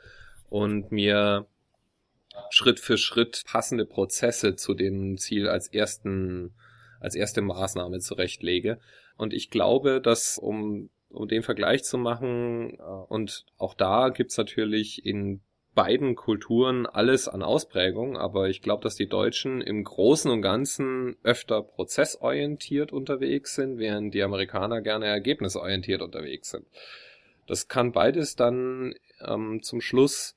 und 0.49 0.91
mir 0.91 1.47
Schritt 2.49 2.79
für 2.79 2.97
Schritt 2.97 3.43
passende 3.47 3.85
Prozesse 3.85 4.55
zu 4.55 4.73
dem 4.73 5.17
Ziel 5.17 5.47
als 5.47 5.69
ersten, 5.69 6.53
als 6.99 7.15
erste 7.15 7.41
Maßnahme 7.41 7.99
zurechtlege? 7.99 8.79
Und 9.15 9.33
ich 9.33 9.49
glaube, 9.49 10.01
dass 10.01 10.37
um 10.37 10.89
um 11.09 11.27
den 11.27 11.43
Vergleich 11.43 11.83
zu 11.83 11.97
machen. 11.97 12.77
Äh, 12.79 12.81
und 12.81 13.45
auch 13.57 13.73
da 13.73 14.09
gibt's 14.09 14.37
natürlich 14.37 15.05
in 15.05 15.41
beiden 15.77 16.15
Kulturen 16.15 16.87
alles 16.87 17.27
an 17.27 17.43
Ausprägung, 17.43 18.17
aber 18.17 18.49
ich 18.49 18.63
glaube, 18.63 18.81
dass 18.81 18.95
die 18.95 19.07
Deutschen 19.07 19.61
im 19.61 19.83
Großen 19.83 20.29
und 20.31 20.41
Ganzen 20.41 21.17
öfter 21.21 21.61
prozessorientiert 21.61 22.91
unterwegs 22.91 23.53
sind, 23.53 23.77
während 23.77 24.15
die 24.15 24.23
Amerikaner 24.23 24.81
gerne 24.81 25.05
ergebnisorientiert 25.05 26.01
unterwegs 26.01 26.49
sind. 26.49 26.65
Das 27.45 27.67
kann 27.67 27.91
beides 27.91 28.35
dann 28.35 28.95
ähm, 29.21 29.61
zum 29.61 29.79
Schluss 29.79 30.35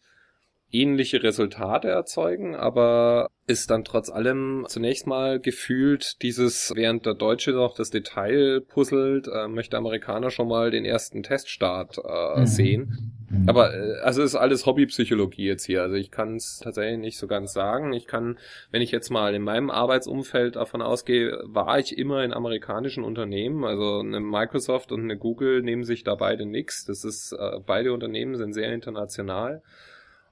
ähnliche 0.72 1.22
Resultate 1.22 1.88
erzeugen, 1.88 2.54
aber 2.54 3.28
ist 3.50 3.70
dann 3.70 3.84
trotz 3.84 4.10
allem 4.10 4.64
zunächst 4.68 5.08
mal 5.08 5.40
gefühlt 5.40 6.22
dieses, 6.22 6.72
während 6.76 7.04
der 7.04 7.14
Deutsche 7.14 7.50
noch 7.50 7.74
das 7.74 7.90
Detail 7.90 8.60
puzzelt, 8.60 9.26
äh, 9.26 9.48
möchte 9.48 9.76
Amerikaner 9.76 10.30
schon 10.30 10.46
mal 10.46 10.70
den 10.70 10.84
ersten 10.84 11.24
Teststart 11.24 11.98
äh, 11.98 12.40
mhm. 12.40 12.46
sehen. 12.46 13.12
Mhm. 13.28 13.48
Aber 13.48 13.74
äh, 13.74 14.00
also 14.02 14.22
ist 14.22 14.36
alles 14.36 14.66
Hobbypsychologie 14.66 15.46
jetzt 15.46 15.64
hier. 15.64 15.82
Also 15.82 15.96
ich 15.96 16.12
kann 16.12 16.36
es 16.36 16.60
tatsächlich 16.62 17.00
nicht 17.00 17.18
so 17.18 17.26
ganz 17.26 17.52
sagen. 17.52 17.92
Ich 17.92 18.06
kann, 18.06 18.38
wenn 18.70 18.82
ich 18.82 18.92
jetzt 18.92 19.10
mal 19.10 19.34
in 19.34 19.42
meinem 19.42 19.70
Arbeitsumfeld 19.70 20.54
davon 20.54 20.80
ausgehe, 20.80 21.42
war 21.44 21.80
ich 21.80 21.98
immer 21.98 22.22
in 22.22 22.32
amerikanischen 22.32 23.02
Unternehmen. 23.02 23.64
Also 23.64 23.98
eine 23.98 24.20
Microsoft 24.20 24.92
und 24.92 25.00
eine 25.00 25.18
Google 25.18 25.62
nehmen 25.62 25.82
sich 25.82 26.04
da 26.04 26.14
beide 26.14 26.46
nichts. 26.46 26.84
Das 26.84 27.02
ist 27.02 27.32
äh, 27.32 27.58
beide 27.66 27.92
Unternehmen 27.92 28.36
sind 28.36 28.52
sehr 28.52 28.72
international 28.72 29.62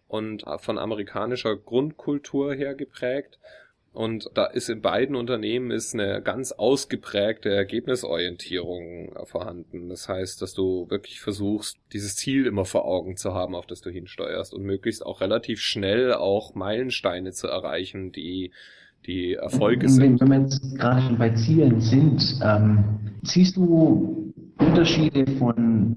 und 0.08 0.44
von 0.58 0.78
amerikanischer 0.78 1.56
Grundkultur 1.56 2.54
her 2.54 2.74
geprägt. 2.74 3.38
Und 3.92 4.30
da 4.34 4.44
ist 4.46 4.68
in 4.68 4.80
beiden 4.80 5.16
Unternehmen 5.16 5.70
ist 5.70 5.94
eine 5.94 6.22
ganz 6.22 6.52
ausgeprägte 6.52 7.50
Ergebnisorientierung 7.50 9.14
vorhanden. 9.24 9.88
Das 9.88 10.08
heißt, 10.08 10.40
dass 10.40 10.54
du 10.54 10.88
wirklich 10.88 11.20
versuchst, 11.20 11.78
dieses 11.92 12.14
Ziel 12.14 12.46
immer 12.46 12.64
vor 12.64 12.84
Augen 12.84 13.16
zu 13.16 13.34
haben, 13.34 13.54
auf 13.54 13.66
das 13.66 13.80
du 13.80 13.90
hinsteuerst 13.90 14.54
und 14.54 14.62
möglichst 14.62 15.04
auch 15.04 15.20
relativ 15.20 15.60
schnell 15.60 16.12
auch 16.12 16.54
Meilensteine 16.54 17.32
zu 17.32 17.48
erreichen, 17.48 18.12
die 18.12 18.52
die 19.06 19.34
Erfolge 19.34 19.88
sind. 19.88 20.20
Wenn 20.20 20.28
wir 20.28 20.40
jetzt 20.42 20.78
gerade 20.78 21.02
schon 21.02 21.18
bei 21.18 21.30
Zielen 21.30 21.80
sind, 21.80 22.22
ähm, 22.42 22.84
siehst 23.22 23.56
du 23.56 24.32
Unterschiede 24.58 25.26
von 25.38 25.96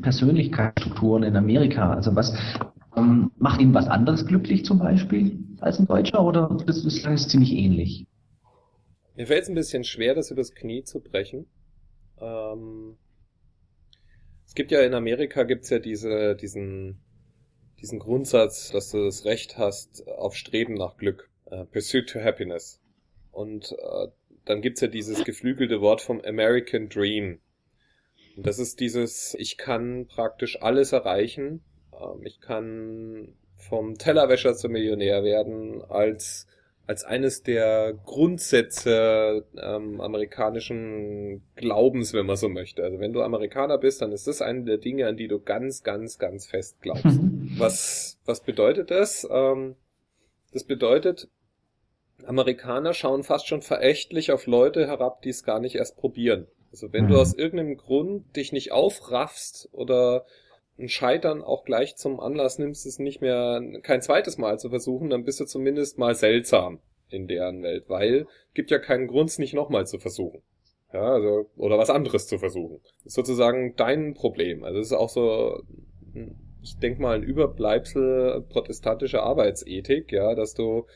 Persönlichkeitsstrukturen 0.00 1.22
in 1.24 1.36
Amerika? 1.36 1.92
Also 1.92 2.14
was, 2.14 2.32
ähm, 2.96 3.30
macht 3.38 3.60
ihn 3.60 3.74
was 3.74 3.86
anderes 3.86 4.26
glücklich 4.26 4.64
zum 4.64 4.78
Beispiel 4.78 5.38
als 5.60 5.78
ein 5.78 5.86
Deutscher 5.86 6.24
oder 6.24 6.56
ist 6.66 6.84
es 6.84 7.28
ziemlich 7.28 7.52
ähnlich? 7.52 8.06
Mir 9.16 9.26
fällt 9.26 9.42
es 9.42 9.48
ein 9.48 9.54
bisschen 9.54 9.84
schwer, 9.84 10.14
das 10.14 10.30
übers 10.30 10.54
Knie 10.54 10.84
zu 10.84 11.00
brechen. 11.00 11.46
Ähm, 12.20 12.96
es 14.46 14.54
gibt 14.54 14.70
ja 14.70 14.80
in 14.82 14.94
Amerika 14.94 15.44
gibt's 15.44 15.70
ja 15.70 15.78
diese, 15.78 16.34
diesen, 16.34 17.00
diesen 17.80 17.98
Grundsatz, 17.98 18.70
dass 18.70 18.90
du 18.90 19.04
das 19.04 19.24
Recht 19.24 19.58
hast 19.58 20.06
auf 20.08 20.34
Streben 20.34 20.74
nach 20.74 20.96
Glück. 20.96 21.30
Uh, 21.50 21.64
pursuit 21.66 22.08
to 22.08 22.20
happiness. 22.20 22.80
Und 23.30 23.72
äh, 23.72 24.08
dann 24.44 24.62
gibt's 24.62 24.80
ja 24.80 24.88
dieses 24.88 25.24
geflügelte 25.24 25.80
Wort 25.80 26.00
vom 26.00 26.20
American 26.20 26.88
Dream. 26.88 27.40
Und 28.36 28.46
das 28.46 28.58
ist 28.58 28.80
dieses, 28.80 29.34
ich 29.38 29.58
kann 29.58 30.06
praktisch 30.06 30.60
alles 30.62 30.92
erreichen, 30.92 31.62
ich 32.24 32.40
kann 32.40 33.34
vom 33.56 33.96
Tellerwäscher 33.96 34.54
zum 34.54 34.72
Millionär 34.72 35.22
werden 35.22 35.82
als 35.88 36.46
als 36.86 37.04
eines 37.04 37.42
der 37.42 37.94
Grundsätze 38.04 39.46
ähm, 39.56 40.00
amerikanischen 40.00 41.42
Glaubens, 41.54 42.12
wenn 42.12 42.26
man 42.26 42.36
so 42.36 42.48
möchte. 42.48 42.82
Also 42.82 42.98
wenn 42.98 43.12
du 43.12 43.22
Amerikaner 43.22 43.78
bist, 43.78 44.02
dann 44.02 44.12
ist 44.12 44.26
das 44.26 44.42
eine 44.42 44.64
der 44.64 44.78
Dinge, 44.78 45.06
an 45.06 45.16
die 45.16 45.28
du 45.28 45.38
ganz, 45.38 45.84
ganz, 45.84 46.18
ganz 46.18 46.46
fest 46.46 46.80
glaubst. 46.80 47.04
was, 47.56 48.18
was 48.24 48.40
bedeutet 48.40 48.90
das? 48.90 49.26
Ähm, 49.30 49.76
das 50.52 50.64
bedeutet, 50.64 51.28
Amerikaner 52.26 52.94
schauen 52.94 53.22
fast 53.22 53.46
schon 53.46 53.62
verächtlich 53.62 54.32
auf 54.32 54.46
Leute 54.46 54.86
herab, 54.86 55.22
die 55.22 55.30
es 55.30 55.44
gar 55.44 55.60
nicht 55.60 55.76
erst 55.76 55.96
probieren. 55.96 56.46
Also 56.72 56.92
wenn 56.92 57.06
du 57.06 57.14
mhm. 57.14 57.20
aus 57.20 57.34
irgendeinem 57.34 57.76
Grund 57.76 58.34
dich 58.36 58.52
nicht 58.52 58.72
aufraffst 58.72 59.68
oder 59.72 60.24
ein 60.78 60.88
Scheitern 60.88 61.42
auch 61.42 61.64
gleich 61.64 61.96
zum 61.96 62.18
Anlass 62.20 62.58
nimmst, 62.58 62.86
es 62.86 62.98
nicht 62.98 63.20
mehr 63.20 63.62
kein 63.82 64.02
zweites 64.02 64.38
Mal 64.38 64.58
zu 64.58 64.70
versuchen, 64.70 65.10
dann 65.10 65.24
bist 65.24 65.40
du 65.40 65.44
zumindest 65.44 65.98
mal 65.98 66.14
seltsam 66.14 66.80
in 67.08 67.26
deren 67.26 67.62
Welt, 67.62 67.84
weil 67.88 68.26
gibt 68.54 68.70
ja 68.70 68.78
keinen 68.78 69.06
Grund, 69.06 69.30
es 69.30 69.38
nicht 69.38 69.54
nochmal 69.54 69.86
zu 69.86 69.98
versuchen. 69.98 70.42
Ja, 70.92 71.14
also, 71.14 71.50
oder 71.56 71.78
was 71.78 71.90
anderes 71.90 72.26
zu 72.26 72.38
versuchen. 72.38 72.80
Das 72.82 73.06
ist 73.06 73.14
sozusagen 73.14 73.74
dein 73.76 74.14
Problem. 74.14 74.62
Also 74.62 74.78
es 74.78 74.88
ist 74.88 74.92
auch 74.92 75.08
so, 75.08 75.62
ich 76.62 76.78
denke 76.78 77.00
mal, 77.00 77.16
ein 77.16 77.22
Überbleibsel 77.22 78.44
protestantischer 78.48 79.22
Arbeitsethik, 79.22 80.12
ja, 80.12 80.34
dass 80.34 80.54
du, 80.54 80.86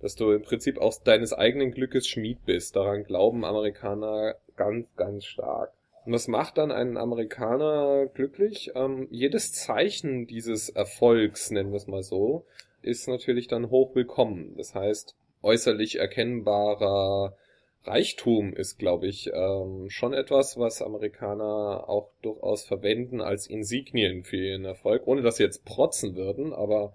dass 0.00 0.16
du 0.16 0.32
im 0.32 0.42
Prinzip 0.42 0.78
aus 0.78 1.02
deines 1.02 1.32
eigenen 1.32 1.70
Glückes 1.70 2.08
Schmied 2.08 2.44
bist. 2.44 2.74
Daran 2.74 3.04
glauben 3.04 3.44
Amerikaner 3.44 4.34
ganz, 4.56 4.86
ganz 4.96 5.24
stark. 5.24 5.72
Und 6.04 6.12
das 6.12 6.28
macht 6.28 6.58
dann 6.58 6.70
einen 6.70 6.96
Amerikaner 6.96 8.06
glücklich. 8.12 8.72
Ähm, 8.74 9.08
jedes 9.10 9.52
Zeichen 9.52 10.26
dieses 10.26 10.68
Erfolgs, 10.68 11.50
nennen 11.50 11.70
wir 11.70 11.76
es 11.76 11.86
mal 11.86 12.02
so, 12.02 12.44
ist 12.82 13.08
natürlich 13.08 13.48
dann 13.48 13.70
hoch 13.70 13.94
willkommen. 13.94 14.54
Das 14.56 14.74
heißt, 14.74 15.16
äußerlich 15.42 15.98
erkennbarer 15.98 17.36
Reichtum 17.84 18.54
ist, 18.54 18.78
glaube 18.78 19.06
ich, 19.06 19.30
ähm, 19.32 19.88
schon 19.88 20.14
etwas, 20.14 20.58
was 20.58 20.82
Amerikaner 20.82 21.88
auch 21.88 22.10
durchaus 22.22 22.64
verwenden 22.64 23.20
als 23.20 23.46
Insignien 23.46 24.24
für 24.24 24.36
ihren 24.36 24.64
Erfolg, 24.64 25.06
ohne 25.06 25.22
dass 25.22 25.36
sie 25.36 25.42
jetzt 25.42 25.64
protzen 25.64 26.16
würden, 26.16 26.52
aber 26.52 26.94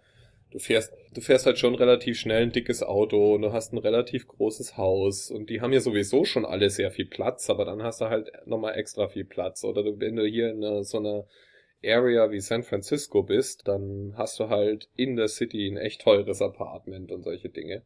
du 0.52 0.60
fährst, 0.60 0.94
du 1.14 1.22
fährst 1.22 1.46
halt 1.46 1.58
schon 1.58 1.76
relativ 1.76 2.20
schnell 2.20 2.44
ein 2.44 2.52
dickes 2.52 2.84
Auto 2.84 3.36
und 3.36 3.42
du 3.42 3.54
hast 3.54 3.74
ein 3.74 3.78
relativ 3.78 4.28
großes 4.28 4.78
Haus 4.78 5.32
und 5.32 5.50
die 5.50 5.62
haben 5.62 5.74
ja 5.74 5.80
sowieso 5.80 6.26
schon 6.26 6.46
alle 6.46 6.70
sehr 6.70 6.92
viel 6.92 7.06
Platz, 7.06 7.50
aber 7.50 7.66
dann 7.66 7.84
hast 7.84 8.02
du 8.02 8.06
halt 8.06 8.32
nochmal 8.46 8.76
extra 8.78 9.08
viel 9.08 9.26
Platz. 9.26 9.64
Oder 9.64 9.84
du, 9.84 10.00
wenn 10.00 10.16
du 10.16 10.26
hier 10.26 10.52
in 10.52 10.84
so 10.84 10.98
einer 10.98 11.26
Area 11.84 12.32
wie 12.32 12.40
San 12.40 12.64
Francisco 12.64 13.24
bist, 13.24 13.68
dann 13.68 14.14
hast 14.18 14.40
du 14.40 14.50
halt 14.50 14.90
in 14.96 15.16
der 15.16 15.28
City 15.28 15.68
ein 15.68 15.78
echt 15.78 16.02
teures 16.02 16.42
Apartment 16.42 17.12
und 17.12 17.24
solche 17.24 17.50
Dinge 17.50 17.84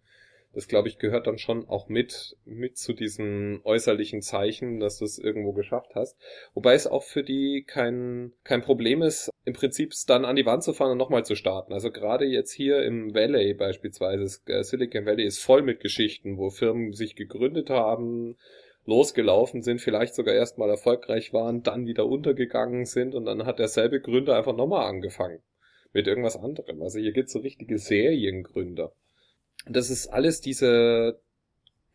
das 0.53 0.67
glaube 0.67 0.88
ich 0.88 1.00
gehört 1.00 1.27
dann 1.27 1.38
schon 1.38 1.67
auch 1.67 1.89
mit 1.89 2.38
mit 2.45 2.77
zu 2.77 2.93
diesen 2.93 3.62
äußerlichen 3.63 4.22
Zeichen, 4.22 4.79
dass 4.79 5.00
du 5.00 5.05
es 5.05 5.17
irgendwo 5.17 5.51
geschafft 5.53 5.95
hast. 5.95 6.17
Wobei 6.53 6.74
es 6.74 6.88
auch 6.88 7.03
für 7.03 7.24
die 7.24 7.63
kein 7.65 8.33
kein 8.43 8.62
Problem 8.62 9.01
ist, 9.01 9.29
im 9.45 9.53
Prinzip 9.53 9.93
dann 10.07 10.25
an 10.25 10.36
die 10.36 10.45
Wand 10.45 10.63
zu 10.63 10.74
fahren 10.74 10.91
und 10.91 10.98
nochmal 10.98 11.25
zu 11.25 11.36
starten. 11.36 11.74
Also 11.74 11.91
gerade 11.91 12.25
jetzt 12.25 12.51
hier 12.51 12.83
im 12.83 13.13
Valley 13.13 13.53
beispielsweise, 13.53 14.39
äh, 14.45 14.63
Silicon 14.63 15.05
Valley 15.05 15.25
ist 15.25 15.39
voll 15.39 15.63
mit 15.63 15.79
Geschichten, 15.79 16.38
wo 16.38 16.50
Firmen 16.50 16.93
sich 16.93 17.15
gegründet 17.15 17.69
haben, 17.69 18.38
losgelaufen 18.86 19.62
sind, 19.62 19.81
vielleicht 19.81 20.13
sogar 20.13 20.36
erstmal 20.36 20.69
erfolgreich 20.69 21.33
waren, 21.33 21.63
dann 21.63 21.88
wieder 21.88 22.05
untergegangen 22.05 22.86
sind 22.86 23.15
und 23.15 23.25
dann 23.25 23.45
hat 23.45 23.60
derselbe 23.60 24.01
Gründer 24.01 24.38
einfach 24.38 24.55
nochmal 24.55 24.88
angefangen 24.88 25.41
mit 25.93 26.07
irgendwas 26.07 26.38
anderem. 26.38 26.81
Also 26.81 27.00
hier 27.00 27.12
gibt's 27.12 27.33
so 27.33 27.39
richtige 27.39 27.77
Seriengründer 27.77 28.93
das 29.65 29.89
ist 29.89 30.08
alles 30.08 30.41
diese 30.41 31.20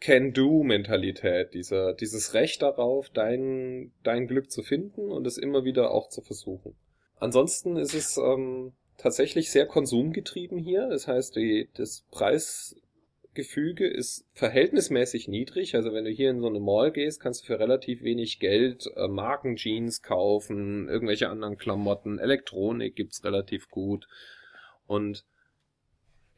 Can-Do-Mentalität, 0.01 1.55
dieser, 1.55 1.93
dieses 1.93 2.35
Recht 2.35 2.63
darauf, 2.63 3.11
dein, 3.11 3.93
dein 4.05 4.29
Glück 4.29 4.51
zu 4.51 4.63
finden 4.63 5.11
und 5.11 5.27
es 5.27 5.39
immer 5.39 5.65
wieder 5.65 5.91
auch 5.91 6.09
zu 6.09 6.23
versuchen. 6.23 6.77
Ansonsten 7.17 7.77
ist 7.77 7.95
es 7.95 8.17
ähm, 8.17 8.73
tatsächlich 8.97 9.51
sehr 9.51 9.67
konsumgetrieben 9.67 10.59
hier. 10.59 10.89
Das 10.89 11.09
heißt, 11.09 11.35
die, 11.35 11.69
das 11.75 12.05
Preisgefüge 12.13 13.89
ist 13.89 14.25
verhältnismäßig 14.35 15.27
niedrig. 15.27 15.75
Also 15.75 15.93
wenn 15.93 16.05
du 16.05 16.11
hier 16.11 16.31
in 16.31 16.41
so 16.41 16.47
eine 16.47 16.61
Mall 16.61 16.93
gehst, 16.93 17.21
kannst 17.21 17.43
du 17.43 17.47
für 17.47 17.59
relativ 17.59 18.03
wenig 18.03 18.39
Geld 18.39 18.89
äh, 18.95 19.09
Markenjeans 19.09 20.03
kaufen, 20.03 20.89
irgendwelche 20.89 21.29
anderen 21.29 21.57
Klamotten, 21.57 22.21
Elektronik 22.21 22.95
gibt's 22.95 23.25
relativ 23.25 23.69
gut. 23.69 24.07
Und 24.87 25.25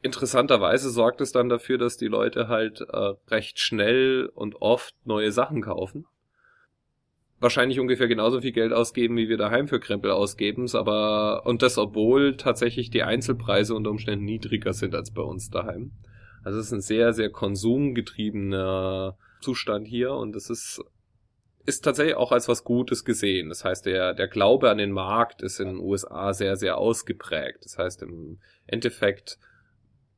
interessanterweise 0.01 0.89
sorgt 0.89 1.21
es 1.21 1.31
dann 1.31 1.49
dafür, 1.49 1.77
dass 1.77 1.97
die 1.97 2.07
Leute 2.07 2.47
halt 2.47 2.81
äh, 2.81 3.13
recht 3.29 3.59
schnell 3.59 4.31
und 4.33 4.61
oft 4.61 4.95
neue 5.05 5.31
Sachen 5.31 5.61
kaufen. 5.61 6.05
Wahrscheinlich 7.39 7.79
ungefähr 7.79 8.07
genauso 8.07 8.41
viel 8.41 8.51
Geld 8.51 8.71
ausgeben, 8.71 9.17
wie 9.17 9.27
wir 9.27 9.37
daheim 9.37 9.67
für 9.67 9.79
Krempel 9.79 10.11
ausgeben, 10.11 10.67
aber 10.73 11.43
und 11.45 11.63
das 11.63 11.79
obwohl 11.79 12.37
tatsächlich 12.37 12.91
die 12.91 13.01
Einzelpreise 13.01 13.73
unter 13.73 13.89
Umständen 13.89 14.25
niedriger 14.25 14.73
sind 14.73 14.93
als 14.93 15.11
bei 15.11 15.23
uns 15.23 15.49
daheim. 15.49 15.91
Also 16.43 16.59
es 16.59 16.67
ist 16.67 16.73
ein 16.73 16.81
sehr, 16.81 17.13
sehr 17.13 17.31
konsumgetriebener 17.31 19.17
Zustand 19.41 19.87
hier 19.87 20.13
und 20.13 20.35
es 20.35 20.49
ist 20.49 20.83
ist 21.65 21.81
tatsächlich 21.81 22.15
auch 22.15 22.31
als 22.31 22.47
was 22.47 22.63
Gutes 22.63 23.05
gesehen. 23.05 23.49
Das 23.49 23.63
heißt, 23.63 23.85
der, 23.85 24.15
der 24.15 24.27
Glaube 24.27 24.71
an 24.71 24.79
den 24.79 24.91
Markt 24.91 25.43
ist 25.43 25.59
in 25.59 25.67
den 25.67 25.77
USA 25.77 26.33
sehr, 26.33 26.55
sehr 26.55 26.77
ausgeprägt. 26.77 27.65
Das 27.65 27.77
heißt, 27.77 28.01
im 28.01 28.39
Endeffekt 28.65 29.37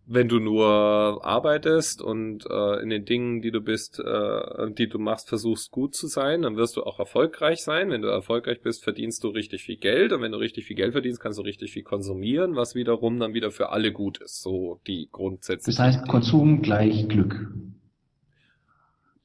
wenn 0.06 0.28
du 0.28 0.40
nur 0.40 0.66
arbeitest 1.24 2.02
und 2.02 2.46
äh, 2.50 2.82
in 2.82 2.90
den 2.90 3.06
Dingen, 3.06 3.42
die 3.42 3.52
du 3.52 3.62
bist, 3.62 4.00
äh, 4.00 4.72
die 4.72 4.88
du 4.88 5.00
machst, 5.00 5.30
versuchst 5.30 5.72
gut 5.72 5.96
zu 5.96 6.08
sein, 6.08 6.42
dann 6.42 6.58
wirst 6.58 6.76
du 6.76 6.84
auch 6.84 7.00
erfolgreich 7.00 7.64
sein. 7.64 7.90
Wenn 7.90 8.02
du 8.02 8.10
erfolgreich 8.10 8.62
bist, 8.62 8.84
verdienst 8.84 9.24
du 9.24 9.30
richtig 9.30 9.64
viel 9.64 9.78
Geld 9.78 10.12
und 10.12 10.22
wenn 10.22 10.32
du 10.32 10.38
richtig 10.38 10.66
viel 10.66 10.76
Geld 10.76 10.92
verdienst, 10.92 11.22
kannst 11.22 11.40
du 11.40 11.44
richtig 11.44 11.72
viel 11.72 11.84
konsumieren, 11.84 12.56
was 12.56 12.76
wiederum 12.76 13.20
dann 13.20 13.34
wieder 13.34 13.52
für 13.52 13.70
alle 13.70 13.92
gut 13.92 14.18
ist. 14.20 14.42
So 14.42 14.80
die 14.88 15.08
Grundsätze. 15.12 15.72
Das 15.72 15.80
heißt, 15.80 16.08
Konsum 16.08 16.62
gleich 16.62 17.08
Glück. 17.08 17.48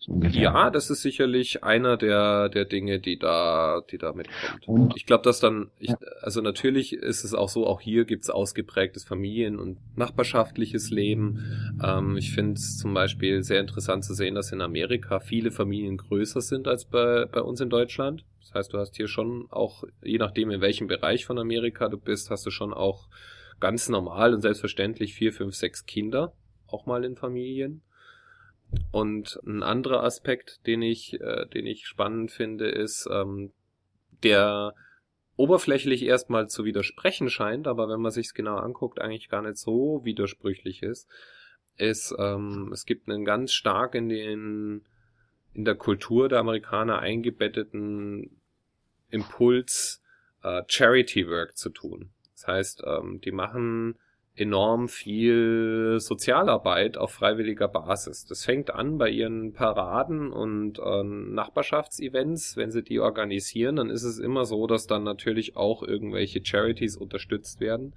Ungefähr. 0.08 0.40
Ja, 0.40 0.70
das 0.70 0.88
ist 0.88 1.02
sicherlich 1.02 1.62
einer 1.64 1.99
der, 1.99 2.49
der 2.49 2.64
Dinge, 2.64 2.99
die 2.99 3.18
da, 3.18 3.82
die 3.90 3.99
da 3.99 4.14
mitkommt. 4.14 4.66
Und? 4.66 4.97
Ich 4.97 5.04
glaube, 5.04 5.23
dass 5.23 5.38
dann, 5.38 5.71
ich, 5.78 5.92
also 6.23 6.40
natürlich 6.40 6.94
ist 6.94 7.25
es 7.25 7.34
auch 7.34 7.50
so, 7.50 7.66
auch 7.66 7.82
hier 7.82 8.06
gibt's 8.06 8.30
ausgeprägtes 8.30 9.04
Familien- 9.04 9.58
und 9.58 9.76
nachbarschaftliches 9.97 10.90
Leben. 10.90 11.78
Ähm, 11.84 12.16
ich 12.16 12.32
finde 12.32 12.54
es 12.54 12.78
zum 12.78 12.94
Beispiel 12.94 13.42
sehr 13.42 13.60
interessant 13.60 14.02
zu 14.02 14.14
sehen, 14.14 14.34
dass 14.34 14.50
in 14.50 14.62
Amerika 14.62 15.21
viele 15.21 15.50
Familien 15.50 15.99
größer 15.99 16.40
sind 16.40 16.68
als 16.68 16.86
bei, 16.86 17.26
bei 17.26 17.42
uns 17.42 17.60
in 17.60 17.68
Deutschland. 17.68 18.25
Das 18.40 18.54
heißt, 18.54 18.73
du 18.73 18.78
hast 18.78 18.97
hier 18.97 19.08
schon 19.08 19.47
auch, 19.50 19.84
je 20.02 20.16
nachdem 20.16 20.50
in 20.50 20.62
welchem 20.62 20.86
Bereich 20.86 21.26
von 21.26 21.38
Amerika 21.38 21.90
du 21.90 21.99
bist, 21.99 22.30
hast 22.30 22.47
du 22.47 22.50
schon 22.50 22.73
auch 22.73 23.08
ganz 23.60 23.90
normal 23.90 24.32
und 24.32 24.40
selbstverständlich 24.40 25.12
vier, 25.12 25.34
fünf, 25.34 25.54
sechs 25.54 25.84
Kinder, 25.84 26.32
auch 26.66 26.86
mal 26.86 27.04
in 27.04 27.14
Familien. 27.14 27.82
Und 28.91 29.41
ein 29.47 29.63
anderer 29.63 30.02
Aspekt, 30.02 30.67
den 30.67 30.83
ich, 30.83 31.21
äh, 31.21 31.47
den 31.47 31.67
ich 31.67 31.87
spannend 31.87 32.31
finde, 32.31 32.69
ist, 32.69 33.09
ähm, 33.11 33.52
der 34.23 34.75
oberflächlich 35.37 36.02
erstmal 36.02 36.49
zu 36.49 36.65
widersprechen 36.65 37.31
scheint, 37.31 37.67
aber 37.69 37.89
wenn 37.89 38.00
man 38.00 38.11
sich 38.11 38.26
es 38.26 38.35
genau 38.35 38.57
anguckt, 38.57 39.00
eigentlich 39.00 39.28
gar 39.28 39.43
nicht 39.43 39.57
so 39.57 40.04
widersprüchlich 40.04 40.83
ist, 40.83 41.09
ist, 41.76 42.15
ähm, 42.19 42.71
es 42.73 42.85
gibt 42.87 43.09
einen 43.09 43.25
ganz 43.25 43.52
stark 43.52 43.95
in 43.95 44.09
den 44.09 44.85
in 45.54 45.65
der 45.65 45.75
Kultur 45.75 46.28
der 46.28 46.39
Amerikaner 46.39 47.00
eingebetteten 47.00 48.41
Impuls, 49.11 50.02
äh, 50.43 50.63
Charity 50.69 51.26
Work 51.28 51.57
zu 51.57 51.71
tun. 51.71 52.11
Das 52.33 52.47
heißt, 52.47 52.83
ähm, 52.87 53.21
die 53.21 53.33
machen 53.33 53.99
enorm 54.38 54.88
viel 54.88 55.96
Sozialarbeit 55.98 56.96
auf 56.96 57.12
freiwilliger 57.12 57.68
Basis. 57.68 58.24
Das 58.24 58.44
fängt 58.44 58.70
an 58.70 58.98
bei 58.98 59.10
ihren 59.10 59.52
Paraden 59.52 60.32
und 60.32 60.78
äh, 60.78 61.02
Nachbarschaftsevents. 61.02 62.56
Wenn 62.56 62.70
sie 62.70 62.82
die 62.82 63.00
organisieren, 63.00 63.76
dann 63.76 63.90
ist 63.90 64.04
es 64.04 64.18
immer 64.18 64.44
so, 64.44 64.66
dass 64.66 64.86
dann 64.86 65.02
natürlich 65.04 65.56
auch 65.56 65.82
irgendwelche 65.82 66.40
Charities 66.44 66.96
unterstützt 66.96 67.60
werden. 67.60 67.94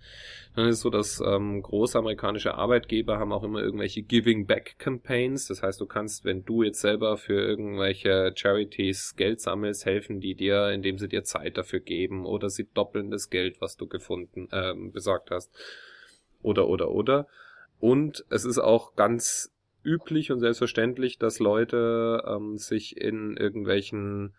Dann 0.55 0.67
ist 0.67 0.77
es 0.77 0.81
so, 0.81 0.89
dass 0.89 1.21
ähm, 1.25 1.61
große 1.61 1.97
amerikanische 1.97 2.55
Arbeitgeber 2.55 3.19
haben 3.19 3.31
auch 3.31 3.43
immer 3.43 3.61
irgendwelche 3.61 4.01
Giving 4.01 4.45
Back 4.45 4.75
Campaigns. 4.79 5.47
Das 5.47 5.63
heißt, 5.63 5.79
du 5.79 5.85
kannst, 5.85 6.25
wenn 6.25 6.43
du 6.43 6.63
jetzt 6.63 6.81
selber 6.81 7.17
für 7.17 7.39
irgendwelche 7.39 8.33
Charities 8.35 9.15
Geld 9.15 9.39
sammelst, 9.39 9.85
helfen 9.85 10.19
die 10.19 10.35
dir, 10.35 10.69
indem 10.69 10.97
sie 10.97 11.07
dir 11.07 11.23
Zeit 11.23 11.57
dafür 11.57 11.79
geben 11.79 12.25
oder 12.25 12.49
sie 12.49 12.67
doppeln 12.73 13.11
das 13.11 13.29
Geld, 13.29 13.61
was 13.61 13.77
du 13.77 13.87
gefunden 13.87 14.47
ähm, 14.51 14.91
besorgt 14.91 15.31
hast 15.31 15.51
oder 16.41 16.67
oder 16.67 16.91
oder. 16.91 17.27
Und 17.79 18.25
es 18.29 18.45
ist 18.45 18.59
auch 18.59 18.95
ganz 18.95 19.51
üblich 19.83 20.31
und 20.31 20.39
selbstverständlich, 20.39 21.17
dass 21.17 21.39
Leute 21.39 22.23
ähm, 22.27 22.57
sich 22.57 22.97
in 22.97 23.35
irgendwelchen 23.37 24.33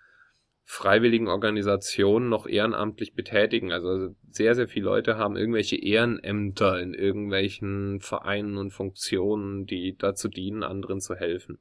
freiwilligen 0.65 1.29
Organisationen 1.29 2.29
noch 2.29 2.47
ehrenamtlich 2.47 3.15
betätigen. 3.15 3.73
Also 3.73 4.15
sehr, 4.31 4.55
sehr 4.55 4.69
viele 4.69 4.87
Leute 4.87 5.19
haben 5.19 5.37
irgendwelche 5.37 5.77
Ehrenämter 5.77 6.81
in 6.81 6.95
irgendwelchen 6.95 8.01
Vereinen 8.01 8.57
und 8.57 8.71
Funktionen, 8.71 9.67
die 9.67 9.97
dazu 9.99 10.29
dienen, 10.29 10.63
anderen 10.63 11.01
zu 11.01 11.17
helfen. 11.17 11.59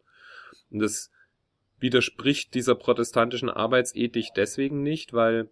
Und 0.69 0.79
das 0.79 1.11
widerspricht 1.79 2.53
dieser 2.53 2.75
protestantischen 2.75 3.49
Arbeitsethik 3.49 4.27
deswegen 4.35 4.83
nicht, 4.83 5.13
weil 5.13 5.49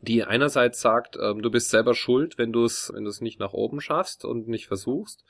die 0.00 0.24
einerseits 0.24 0.80
sagt, 0.80 1.18
ähm, 1.20 1.42
du 1.42 1.50
bist 1.50 1.70
selber 1.70 1.94
schuld, 1.94 2.38
wenn 2.38 2.52
du 2.52 2.64
es 2.64 2.90
wenn 2.94 3.04
du 3.04 3.10
es 3.10 3.20
nicht 3.20 3.40
nach 3.40 3.52
oben 3.52 3.80
schaffst 3.80 4.24
und 4.24 4.48
nicht 4.48 4.66
versuchst. 4.66 5.24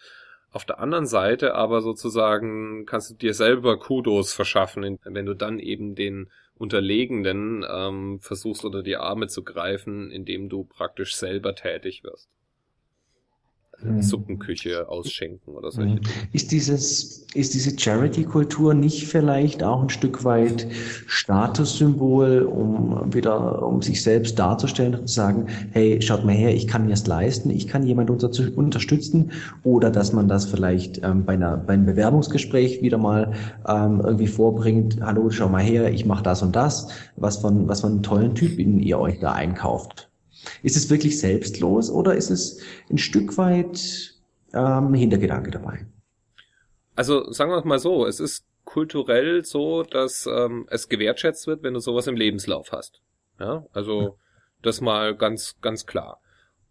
Auf 0.50 0.64
der 0.64 0.78
anderen 0.78 1.06
Seite 1.06 1.54
aber 1.54 1.82
sozusagen 1.82 2.86
kannst 2.86 3.10
du 3.10 3.14
dir 3.14 3.34
selber 3.34 3.78
Kudos 3.78 4.32
verschaffen, 4.32 4.98
wenn 5.04 5.26
du 5.26 5.34
dann 5.34 5.58
eben 5.58 5.94
den 5.94 6.30
Unterlegenen 6.54 7.64
ähm, 7.68 8.20
versuchst 8.20 8.64
unter 8.64 8.82
die 8.82 8.96
Arme 8.96 9.28
zu 9.28 9.44
greifen, 9.44 10.10
indem 10.10 10.48
du 10.48 10.64
praktisch 10.64 11.14
selber 11.16 11.54
tätig 11.54 12.02
wirst. 12.04 12.30
Mhm. 13.82 14.02
Suppenküche 14.02 14.88
ausschenken 14.88 15.54
oder 15.54 15.70
solche 15.70 15.96
mhm. 15.96 16.00
Ist 16.32 16.50
dieses, 16.52 17.26
ist 17.34 17.54
diese 17.54 17.78
Charity-Kultur 17.78 18.74
nicht 18.74 19.06
vielleicht 19.06 19.62
auch 19.62 19.82
ein 19.82 19.90
Stück 19.90 20.24
weit 20.24 20.66
Statussymbol, 21.06 22.42
um 22.42 23.12
wieder, 23.12 23.62
um 23.62 23.82
sich 23.82 24.02
selbst 24.02 24.38
darzustellen 24.38 24.94
und 24.94 25.08
zu 25.08 25.14
sagen, 25.14 25.46
hey, 25.72 26.00
schaut 26.00 26.24
mal 26.24 26.34
her, 26.34 26.54
ich 26.54 26.66
kann 26.66 26.86
mir 26.86 26.94
es 26.94 27.06
leisten, 27.06 27.50
ich 27.50 27.68
kann 27.68 27.86
jemand 27.86 28.10
unter, 28.10 28.30
unterstützen 28.56 29.32
oder 29.62 29.90
dass 29.90 30.12
man 30.12 30.28
das 30.28 30.46
vielleicht 30.46 31.02
ähm, 31.04 31.24
bei, 31.24 31.34
einer, 31.34 31.58
bei 31.58 31.74
einem 31.74 31.86
Bewerbungsgespräch 31.86 32.80
wieder 32.82 32.98
mal 32.98 33.32
ähm, 33.68 34.00
irgendwie 34.02 34.26
vorbringt, 34.26 34.98
hallo, 35.02 35.28
schau 35.30 35.48
mal 35.48 35.62
her, 35.62 35.92
ich 35.92 36.06
mache 36.06 36.22
das 36.22 36.42
und 36.42 36.56
das, 36.56 36.88
was 37.16 37.36
von, 37.38 37.68
was 37.68 37.82
von 37.82 38.02
tollen 38.02 38.34
Typen 38.34 38.80
ihr 38.80 38.98
euch 38.98 39.18
da 39.20 39.32
einkauft. 39.32 40.08
Ist 40.62 40.76
es 40.76 40.90
wirklich 40.90 41.18
selbstlos 41.18 41.90
oder 41.90 42.14
ist 42.14 42.30
es 42.30 42.60
ein 42.90 42.98
Stück 42.98 43.36
weit 43.38 44.14
ähm, 44.52 44.94
Hintergedanke 44.94 45.50
dabei? 45.50 45.86
Also 46.94 47.30
sagen 47.32 47.50
wir 47.50 47.64
mal 47.64 47.78
so, 47.78 48.06
es 48.06 48.20
ist 48.20 48.44
kulturell 48.64 49.44
so, 49.44 49.82
dass 49.82 50.26
ähm, 50.26 50.66
es 50.70 50.88
gewertschätzt 50.88 51.46
wird, 51.46 51.62
wenn 51.62 51.74
du 51.74 51.80
sowas 51.80 52.06
im 52.06 52.16
Lebenslauf 52.16 52.72
hast. 52.72 53.00
Ja, 53.38 53.66
also 53.72 54.18
das 54.62 54.80
mal 54.80 55.14
ganz, 55.14 55.56
ganz 55.60 55.86
klar. 55.86 56.20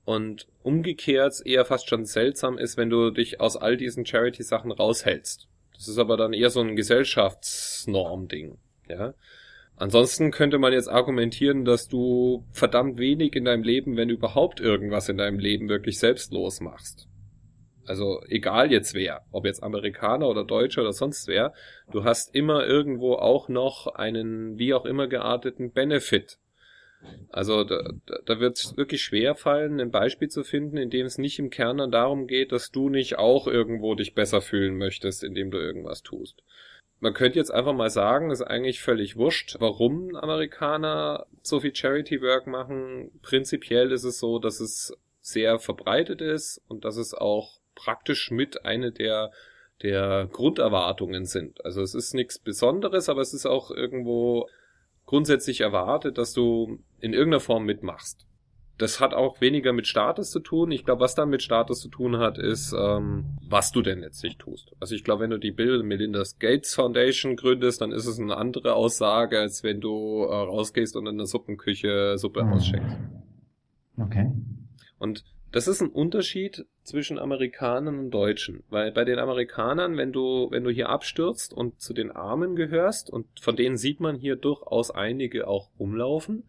Und 0.03 0.47
umgekehrt 0.61 1.41
eher 1.45 1.65
fast 1.65 1.89
schon 1.89 2.05
seltsam 2.05 2.57
ist, 2.57 2.77
wenn 2.77 2.89
du 2.89 3.09
dich 3.09 3.39
aus 3.39 3.55
all 3.57 3.77
diesen 3.77 4.05
Charity-Sachen 4.05 4.71
raushältst. 4.71 5.47
Das 5.73 5.87
ist 5.87 5.97
aber 5.97 6.15
dann 6.15 6.33
eher 6.33 6.49
so 6.49 6.61
ein 6.61 6.75
Gesellschaftsnorm-Ding. 6.75 8.57
Ja. 8.87 9.13
Ansonsten 9.77 10.31
könnte 10.31 10.57
man 10.57 10.71
jetzt 10.71 10.87
argumentieren, 10.87 11.65
dass 11.65 11.87
du 11.87 12.45
verdammt 12.51 12.97
wenig 12.97 13.35
in 13.35 13.45
deinem 13.45 13.63
Leben, 13.63 13.97
wenn 13.97 14.09
überhaupt 14.09 14.61
irgendwas 14.61 15.09
in 15.09 15.17
deinem 15.17 15.39
Leben 15.39 15.67
wirklich 15.67 15.99
selbstlos 15.99 16.61
machst. 16.61 17.07
Also 17.85 18.21
egal 18.29 18.71
jetzt 18.71 18.93
wer, 18.93 19.21
ob 19.31 19.45
jetzt 19.45 19.61
Amerikaner 19.61 20.27
oder 20.27 20.43
Deutscher 20.43 20.81
oder 20.81 20.93
sonst 20.93 21.27
wer, 21.27 21.53
du 21.91 22.03
hast 22.03 22.33
immer 22.33 22.65
irgendwo 22.65 23.13
auch 23.13 23.47
noch 23.47 23.87
einen 23.87 24.57
wie 24.57 24.73
auch 24.73 24.85
immer 24.85 25.07
gearteten 25.07 25.71
Benefit. 25.71 26.39
Also 27.29 27.63
da, 27.63 27.91
da 28.25 28.39
wird 28.39 28.57
es 28.57 28.77
wirklich 28.77 29.03
schwer 29.03 29.35
fallen, 29.35 29.79
ein 29.79 29.91
Beispiel 29.91 30.29
zu 30.29 30.43
finden, 30.43 30.77
in 30.77 30.89
dem 30.89 31.05
es 31.05 31.19
nicht 31.19 31.37
im 31.37 31.51
Kern 31.51 31.77
dann 31.77 31.91
darum 31.91 32.25
geht, 32.25 32.51
dass 32.51 32.71
du 32.71 32.89
nicht 32.89 33.17
auch 33.17 33.45
irgendwo 33.45 33.93
dich 33.93 34.15
besser 34.15 34.41
fühlen 34.41 34.77
möchtest, 34.77 35.23
indem 35.23 35.51
du 35.51 35.59
irgendwas 35.59 36.01
tust. 36.01 36.41
Man 36.99 37.13
könnte 37.13 37.37
jetzt 37.37 37.51
einfach 37.51 37.73
mal 37.73 37.89
sagen, 37.89 38.31
ist 38.31 38.41
eigentlich 38.41 38.81
völlig 38.81 39.17
wurscht, 39.17 39.57
warum 39.59 40.15
Amerikaner 40.15 41.27
so 41.41 41.59
viel 41.59 41.75
Charity 41.75 42.21
Work 42.21 42.47
machen. 42.47 43.11
Prinzipiell 43.21 43.91
ist 43.91 44.05
es 44.05 44.19
so, 44.19 44.39
dass 44.39 44.59
es 44.59 44.97
sehr 45.21 45.59
verbreitet 45.59 46.21
ist 46.21 46.61
und 46.67 46.85
dass 46.85 46.97
es 46.97 47.13
auch 47.13 47.59
praktisch 47.75 48.31
mit 48.31 48.65
eine 48.65 48.91
der 48.91 49.31
der 49.81 50.29
Grunderwartungen 50.31 51.25
sind. 51.25 51.63
Also 51.65 51.81
es 51.81 51.93
ist 51.93 52.13
nichts 52.13 52.39
Besonderes, 52.39 53.09
aber 53.09 53.21
es 53.21 53.33
ist 53.33 53.45
auch 53.45 53.71
irgendwo 53.71 54.47
grundsätzlich 55.05 55.61
erwartet, 55.61 56.17
dass 56.17 56.33
du 56.33 56.79
in 56.99 57.13
irgendeiner 57.13 57.41
Form 57.41 57.65
mitmachst. 57.65 58.25
Das 58.77 58.99
hat 58.99 59.13
auch 59.13 59.39
weniger 59.39 59.71
mit 59.71 59.87
Status 59.87 60.31
zu 60.31 60.41
tun. 60.41 60.71
Ich 60.71 60.83
glaube, 60.83 61.01
was 61.01 61.15
dann 61.15 61.29
mit 61.29 61.41
Status 61.41 61.79
zu 61.79 61.87
tun 61.87 62.17
hat, 62.17 62.37
ist, 62.37 62.73
ähm, 62.77 63.37
was 63.47 63.71
du 63.71 63.81
denn 63.81 63.99
letztlich 63.99 64.37
tust. 64.37 64.73
Also 64.79 64.95
ich 64.95 65.03
glaube, 65.03 65.23
wenn 65.23 65.29
du 65.29 65.39
die 65.39 65.51
Bill 65.51 65.81
Melinda 65.83 66.23
Gates 66.39 66.75
Foundation 66.75 67.37
gründest, 67.37 67.79
dann 67.79 67.91
ist 67.91 68.05
es 68.05 68.19
eine 68.19 68.35
andere 68.35 68.73
Aussage, 68.73 69.39
als 69.39 69.63
wenn 69.63 69.79
du 69.79 70.23
äh, 70.23 70.33
rausgehst 70.33 70.97
und 70.97 71.07
in 71.07 71.17
der 71.17 71.25
Suppenküche 71.25 72.17
Suppe 72.17 72.43
mhm. 72.43 72.53
auschenkst. 72.53 72.97
Okay. 73.97 74.31
Und 74.99 75.23
das 75.55 75.69
ist 75.69 75.81
ein 75.81 75.87
Unterschied 75.87 76.65
zwischen 76.83 77.17
Amerikanern 77.17 77.97
und 77.97 78.11
Deutschen, 78.11 78.65
weil 78.69 78.91
bei 78.91 79.05
den 79.05 79.19
Amerikanern, 79.19 79.95
wenn 79.95 80.11
du 80.11 80.49
wenn 80.51 80.65
du 80.65 80.69
hier 80.69 80.89
abstürzt 80.89 81.53
und 81.53 81.79
zu 81.79 81.93
den 81.93 82.11
Armen 82.11 82.57
gehörst 82.57 83.09
und 83.09 83.25
von 83.39 83.55
denen 83.55 83.77
sieht 83.77 84.01
man 84.01 84.17
hier 84.17 84.35
durchaus 84.35 84.91
einige 84.91 85.47
auch 85.47 85.69
rumlaufen, 85.79 86.43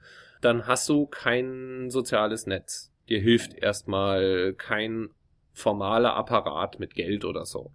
dann 0.46 0.66
hast 0.66 0.88
du 0.88 1.06
kein 1.06 1.90
soziales 1.90 2.46
Netz. 2.46 2.92
Dir 3.08 3.20
hilft 3.20 3.54
erstmal 3.54 4.54
kein 4.54 5.08
formaler 5.52 6.14
Apparat 6.14 6.78
mit 6.78 6.94
Geld 6.94 7.24
oder 7.24 7.44
so. 7.44 7.72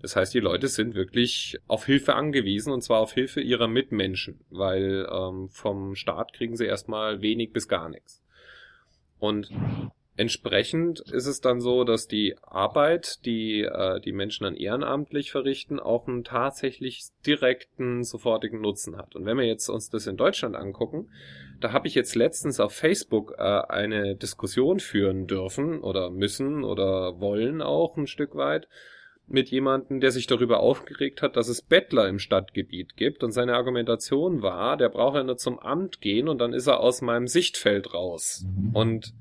Das 0.00 0.16
heißt, 0.16 0.32
die 0.32 0.40
Leute 0.40 0.68
sind 0.68 0.94
wirklich 0.94 1.58
auf 1.66 1.84
Hilfe 1.84 2.14
angewiesen 2.14 2.72
und 2.72 2.82
zwar 2.82 3.00
auf 3.00 3.12
Hilfe 3.12 3.40
ihrer 3.40 3.68
Mitmenschen, 3.68 4.40
weil 4.50 5.06
ähm, 5.10 5.48
vom 5.50 5.94
Staat 5.94 6.32
kriegen 6.32 6.56
sie 6.56 6.64
erstmal 6.64 7.20
wenig 7.20 7.52
bis 7.52 7.68
gar 7.68 7.90
nichts. 7.90 8.22
Und 9.18 9.50
Entsprechend 10.16 11.00
ist 11.00 11.26
es 11.26 11.40
dann 11.40 11.60
so, 11.60 11.82
dass 11.82 12.06
die 12.06 12.36
Arbeit, 12.42 13.24
die 13.24 13.62
äh, 13.62 14.00
die 14.00 14.12
Menschen 14.12 14.44
dann 14.44 14.54
ehrenamtlich 14.54 15.32
verrichten, 15.32 15.80
auch 15.80 16.06
einen 16.06 16.22
tatsächlich 16.22 17.06
direkten, 17.26 18.04
sofortigen 18.04 18.60
Nutzen 18.60 18.96
hat. 18.96 19.16
Und 19.16 19.26
wenn 19.26 19.36
wir 19.36 19.44
jetzt 19.44 19.68
uns 19.68 19.90
das 19.90 20.06
in 20.06 20.16
Deutschland 20.16 20.54
angucken, 20.54 21.10
da 21.60 21.72
habe 21.72 21.88
ich 21.88 21.96
jetzt 21.96 22.14
letztens 22.14 22.60
auf 22.60 22.72
Facebook 22.72 23.34
äh, 23.38 23.42
eine 23.42 24.14
Diskussion 24.14 24.78
führen 24.78 25.26
dürfen 25.26 25.80
oder 25.80 26.10
müssen 26.10 26.62
oder 26.62 27.18
wollen 27.18 27.60
auch 27.60 27.96
ein 27.96 28.06
Stück 28.06 28.36
weit 28.36 28.68
mit 29.26 29.48
jemandem, 29.48 30.00
der 30.00 30.12
sich 30.12 30.26
darüber 30.26 30.60
aufgeregt 30.60 31.22
hat, 31.22 31.36
dass 31.36 31.48
es 31.48 31.62
Bettler 31.62 32.08
im 32.08 32.18
Stadtgebiet 32.18 32.96
gibt 32.96 33.24
und 33.24 33.32
seine 33.32 33.54
Argumentation 33.54 34.42
war, 34.42 34.76
der 34.76 34.90
braucht 34.90 35.16
ja 35.16 35.24
nur 35.24 35.38
zum 35.38 35.58
Amt 35.58 36.00
gehen 36.00 36.28
und 36.28 36.38
dann 36.38 36.52
ist 36.52 36.66
er 36.66 36.80
aus 36.80 37.00
meinem 37.00 37.26
Sichtfeld 37.26 37.94
raus. 37.94 38.44
Mhm. 38.46 38.76
Und 38.76 39.14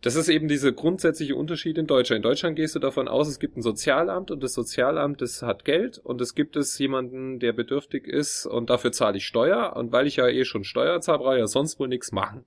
das 0.00 0.14
ist 0.14 0.28
eben 0.28 0.46
dieser 0.46 0.72
grundsätzliche 0.72 1.34
Unterschied 1.34 1.76
in 1.76 1.86
Deutschland. 1.86 2.18
In 2.18 2.30
Deutschland 2.30 2.56
gehst 2.56 2.74
du 2.74 2.78
davon 2.78 3.08
aus, 3.08 3.28
es 3.28 3.40
gibt 3.40 3.56
ein 3.56 3.62
Sozialamt 3.62 4.30
und 4.30 4.42
das 4.42 4.54
Sozialamt, 4.54 5.20
das 5.20 5.42
hat 5.42 5.64
Geld 5.64 5.98
und 5.98 6.20
es 6.20 6.34
gibt 6.34 6.56
es 6.56 6.78
jemanden, 6.78 7.40
der 7.40 7.52
bedürftig 7.52 8.06
ist 8.06 8.46
und 8.46 8.70
dafür 8.70 8.92
zahle 8.92 9.16
ich 9.16 9.26
Steuer 9.26 9.74
und 9.76 9.90
weil 9.90 10.06
ich 10.06 10.16
ja 10.16 10.28
eh 10.28 10.44
schon 10.44 10.62
Steuer 10.62 11.00
zahle, 11.00 11.18
brauche 11.18 11.34
ich 11.34 11.40
ja 11.40 11.46
sonst 11.48 11.80
wohl 11.80 11.88
nichts 11.88 12.12
machen. 12.12 12.44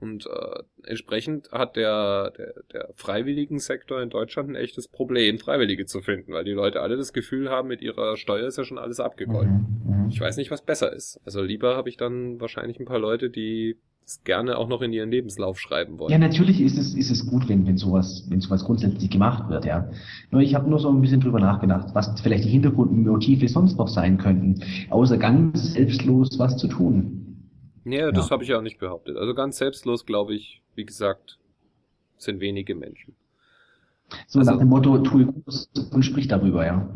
Und 0.00 0.26
äh, 0.26 0.62
entsprechend 0.84 1.50
hat 1.52 1.76
der, 1.76 2.30
der, 2.30 2.54
der 2.72 2.88
freiwilligen 2.94 3.58
Sektor 3.58 4.00
in 4.00 4.08
Deutschland 4.08 4.48
ein 4.48 4.54
echtes 4.54 4.88
Problem, 4.88 5.38
Freiwillige 5.38 5.84
zu 5.84 6.00
finden, 6.00 6.32
weil 6.32 6.44
die 6.44 6.52
Leute 6.52 6.80
alle 6.80 6.96
das 6.96 7.12
Gefühl 7.12 7.50
haben, 7.50 7.68
mit 7.68 7.82
ihrer 7.82 8.16
Steuer 8.16 8.46
ist 8.46 8.56
ja 8.56 8.64
schon 8.64 8.78
alles 8.78 8.98
abgegolten. 8.98 9.82
Mhm, 9.84 10.02
mhm. 10.04 10.08
ich 10.08 10.18
weiß 10.18 10.38
nicht, 10.38 10.50
was 10.50 10.64
besser 10.64 10.92
ist. 10.92 11.20
Also 11.24 11.42
lieber 11.42 11.76
habe 11.76 11.90
ich 11.90 11.98
dann 11.98 12.40
wahrscheinlich 12.40 12.80
ein 12.80 12.86
paar 12.86 12.98
Leute, 12.98 13.28
die 13.28 13.78
gerne 14.24 14.58
auch 14.58 14.68
noch 14.68 14.82
in 14.82 14.92
ihren 14.92 15.10
Lebenslauf 15.10 15.58
schreiben 15.58 15.98
wollen. 15.98 16.10
Ja, 16.10 16.18
natürlich 16.18 16.60
ist 16.60 16.76
es, 16.76 16.94
ist 16.94 17.10
es 17.10 17.26
gut, 17.26 17.48
wenn, 17.48 17.66
wenn 17.66 17.76
sowas, 17.76 18.26
wenn 18.28 18.40
sowas 18.40 18.64
grundsätzlich 18.64 19.10
gemacht 19.10 19.48
wird, 19.48 19.64
ja. 19.64 19.88
Nur 20.30 20.40
ich 20.40 20.54
habe 20.54 20.68
nur 20.68 20.78
so 20.78 20.90
ein 20.90 21.00
bisschen 21.00 21.20
drüber 21.20 21.40
nachgedacht, 21.40 21.94
was 21.94 22.20
vielleicht 22.20 22.44
die 22.44 22.50
Hintergrundmotive 22.50 23.48
sonst 23.48 23.78
noch 23.78 23.88
sein 23.88 24.18
könnten, 24.18 24.62
außer 24.90 25.16
ganz 25.16 25.74
selbstlos 25.74 26.38
was 26.38 26.56
zu 26.56 26.66
tun. 26.68 27.20
Ja, 27.84 28.12
das 28.12 28.30
habe 28.30 28.44
ich 28.44 28.52
auch 28.54 28.62
nicht 28.62 28.78
behauptet. 28.78 29.16
Also 29.16 29.34
ganz 29.34 29.58
selbstlos, 29.58 30.04
glaube 30.04 30.34
ich, 30.34 30.62
wie 30.74 30.84
gesagt, 30.84 31.38
sind 32.18 32.40
wenige 32.40 32.74
Menschen. 32.74 33.14
So 34.26 34.40
also, 34.40 34.50
nach 34.50 34.58
dem 34.58 34.68
Motto, 34.68 34.98
tue 34.98 35.26
Gutes 35.26 35.70
und 35.92 36.02
sprich 36.04 36.28
darüber, 36.28 36.66
ja. 36.66 36.88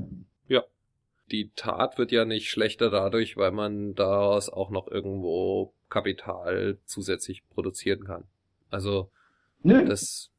Die 1.30 1.50
Tat 1.56 1.98
wird 1.98 2.12
ja 2.12 2.24
nicht 2.24 2.50
schlechter 2.50 2.90
dadurch, 2.90 3.37
weil 3.37 3.50
man 3.50 3.94
daraus 3.94 4.48
auch 4.48 4.70
noch 4.70 4.88
irgendwo 4.88 5.72
Kapital 5.88 6.78
zusätzlich 6.84 7.42
produzieren 7.48 8.04
kann. 8.04 8.24
Also 8.70 9.10
Nö. 9.62 9.84
das 9.84 10.30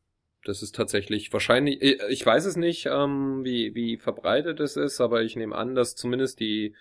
das 0.45 0.61
ist 0.61 0.75
tatsächlich 0.75 1.33
wahrscheinlich, 1.33 1.81
ich 1.81 2.23
weiß 2.25 2.45
es 2.45 2.55
nicht, 2.55 2.85
ähm, 2.85 3.43
wie, 3.43 3.73
wie 3.73 3.97
verbreitet 3.97 4.59
es 4.59 4.77
ist, 4.77 5.01
aber 5.01 5.23
ich 5.23 5.35
nehme 5.35 5.55
an, 5.55 5.73
dass 5.73 5.95
zumindest 5.95 6.39
die, 6.39 6.75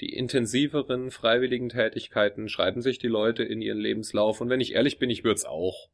die 0.00 0.12
intensiveren 0.12 1.10
freiwilligen 1.10 1.70
Tätigkeiten 1.70 2.50
schreiben 2.50 2.82
sich 2.82 2.98
die 2.98 3.08
Leute 3.08 3.42
in 3.42 3.62
ihren 3.62 3.78
Lebenslauf. 3.78 4.42
Und 4.42 4.50
wenn 4.50 4.60
ich 4.60 4.74
ehrlich 4.74 4.98
bin, 4.98 5.08
ich 5.08 5.24
würde 5.24 5.36
es 5.36 5.46
auch. 5.46 5.88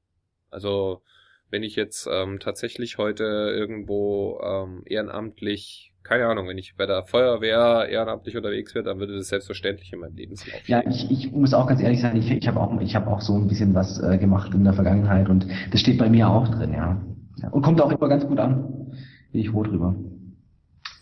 Also, 0.51 1.03
wenn 1.51 1.63
ich 1.63 1.77
jetzt 1.77 2.09
ähm, 2.11 2.39
tatsächlich 2.41 2.99
heute 2.99 3.25
irgendwo 3.25 4.41
ähm, 4.43 4.83
ehrenamtlich 4.87 5.93
keine 6.05 6.27
Ahnung, 6.27 6.47
wenn 6.49 6.59
ich 6.59 6.77
bei 6.77 6.85
der 6.85 7.03
Feuerwehr 7.05 7.89
ehrenamtlich 7.89 8.37
unterwegs 8.37 8.75
wäre, 8.75 8.85
dann 8.85 8.99
würde 8.99 9.17
das 9.17 9.29
selbstverständlich 9.29 9.91
in 9.93 10.01
meinem 10.01 10.15
Lebenslauf 10.15 10.61
stehen. 10.61 10.83
Ja, 10.85 10.91
ich, 10.91 11.11
ich 11.11 11.33
muss 11.33 11.55
auch 11.55 11.67
ganz 11.67 11.81
ehrlich 11.81 12.03
sein, 12.03 12.15
ich, 12.17 12.31
ich 12.31 12.47
habe 12.47 12.61
auch, 12.61 12.79
ich 12.81 12.95
hab 12.95 13.07
auch 13.07 13.23
so 13.23 13.35
ein 13.35 13.49
bisschen 13.49 13.75
was 13.75 13.99
äh, 14.03 14.19
gemacht 14.19 14.53
in 14.55 14.65
der 14.65 14.75
Vergangenheit 14.75 15.31
und 15.31 15.47
das 15.73 15.81
steht 15.81 15.99
bei 15.99 16.11
mir 16.11 16.29
auch 16.29 16.47
drin, 16.49 16.75
ja. 16.75 17.03
Und 17.51 17.63
kommt 17.63 17.81
auch 17.81 17.91
immer 17.91 18.09
ganz 18.09 18.27
gut 18.27 18.39
an. 18.39 18.93
Bin 19.33 19.41
ich 19.41 19.51
froh 19.51 19.63
drüber. 19.63 19.97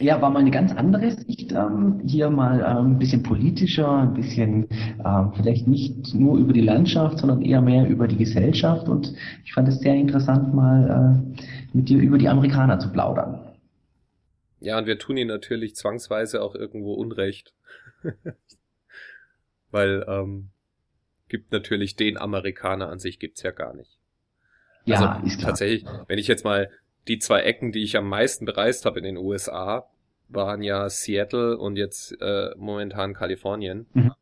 Ja, 0.03 0.21
war 0.21 0.31
mal 0.31 0.41
eine 0.41 0.51
ganz 0.51 0.73
andere 0.73 1.13
Sicht, 1.13 1.53
ähm, 1.53 2.01
hier 2.05 2.29
mal 2.29 2.59
ähm, 2.61 2.95
ein 2.95 2.99
bisschen 2.99 3.23
politischer, 3.23 3.99
ein 3.99 4.15
bisschen 4.15 4.69
ähm, 5.05 5.33
vielleicht 5.37 5.69
nicht 5.69 6.13
nur 6.13 6.39
über 6.39 6.53
die 6.53 6.61
Landschaft, 6.61 7.19
sondern 7.19 7.41
eher 7.41 7.61
mehr 7.61 7.89
über 7.89 8.09
die 8.09 8.17
Gesellschaft 8.17 8.89
und 8.89 9.15
ich 9.45 9.53
fand 9.53 9.69
es 9.69 9.79
sehr 9.79 9.95
interessant, 9.95 10.53
mal 10.55 11.23
äh, 11.33 11.77
mit 11.77 11.89
dir 11.89 11.99
über 11.99 12.19
die 12.19 12.29
Amerikaner 12.29 12.81
zu 12.81 12.91
plaudern. 12.91 13.53
Ja, 14.59 14.79
und 14.79 14.87
wir 14.87 14.99
tun 14.99 15.17
ihnen 15.17 15.29
natürlich 15.29 15.77
zwangsweise 15.77 16.43
auch 16.43 16.57
irgendwo 16.57 16.95
Unrecht. 16.95 17.55
Weil 19.71 20.05
ähm, 20.09 20.51
gibt 21.29 21.53
natürlich 21.53 21.95
den 21.95 22.19
Amerikaner 22.19 22.89
an 22.89 22.99
sich 22.99 23.21
gibt's 23.21 23.43
ja 23.43 23.53
gar 23.53 23.75
nicht. 23.75 23.99
Ja, 24.85 25.15
also, 25.15 25.27
ist 25.27 25.39
klar. 25.39 25.51
Tatsächlich, 25.51 25.85
wenn 26.09 26.19
ich 26.19 26.27
jetzt 26.27 26.45
mal 26.45 26.71
die 27.09 27.19
zwei 27.19 27.41
Ecken, 27.41 27.73
die 27.73 27.83
ich 27.83 27.97
am 27.97 28.09
meisten 28.09 28.45
bereist 28.45 28.85
habe 28.85 28.99
in 28.99 29.05
den 29.05 29.17
USA, 29.17 29.89
waren 30.35 30.63
ja 30.63 30.89
Seattle 30.89 31.59
und 31.59 31.77
jetzt 31.77 32.17
äh, 32.21 32.51
momentan 32.57 33.15
Kalifornien. 33.15 33.87
Mhm. 33.93 34.13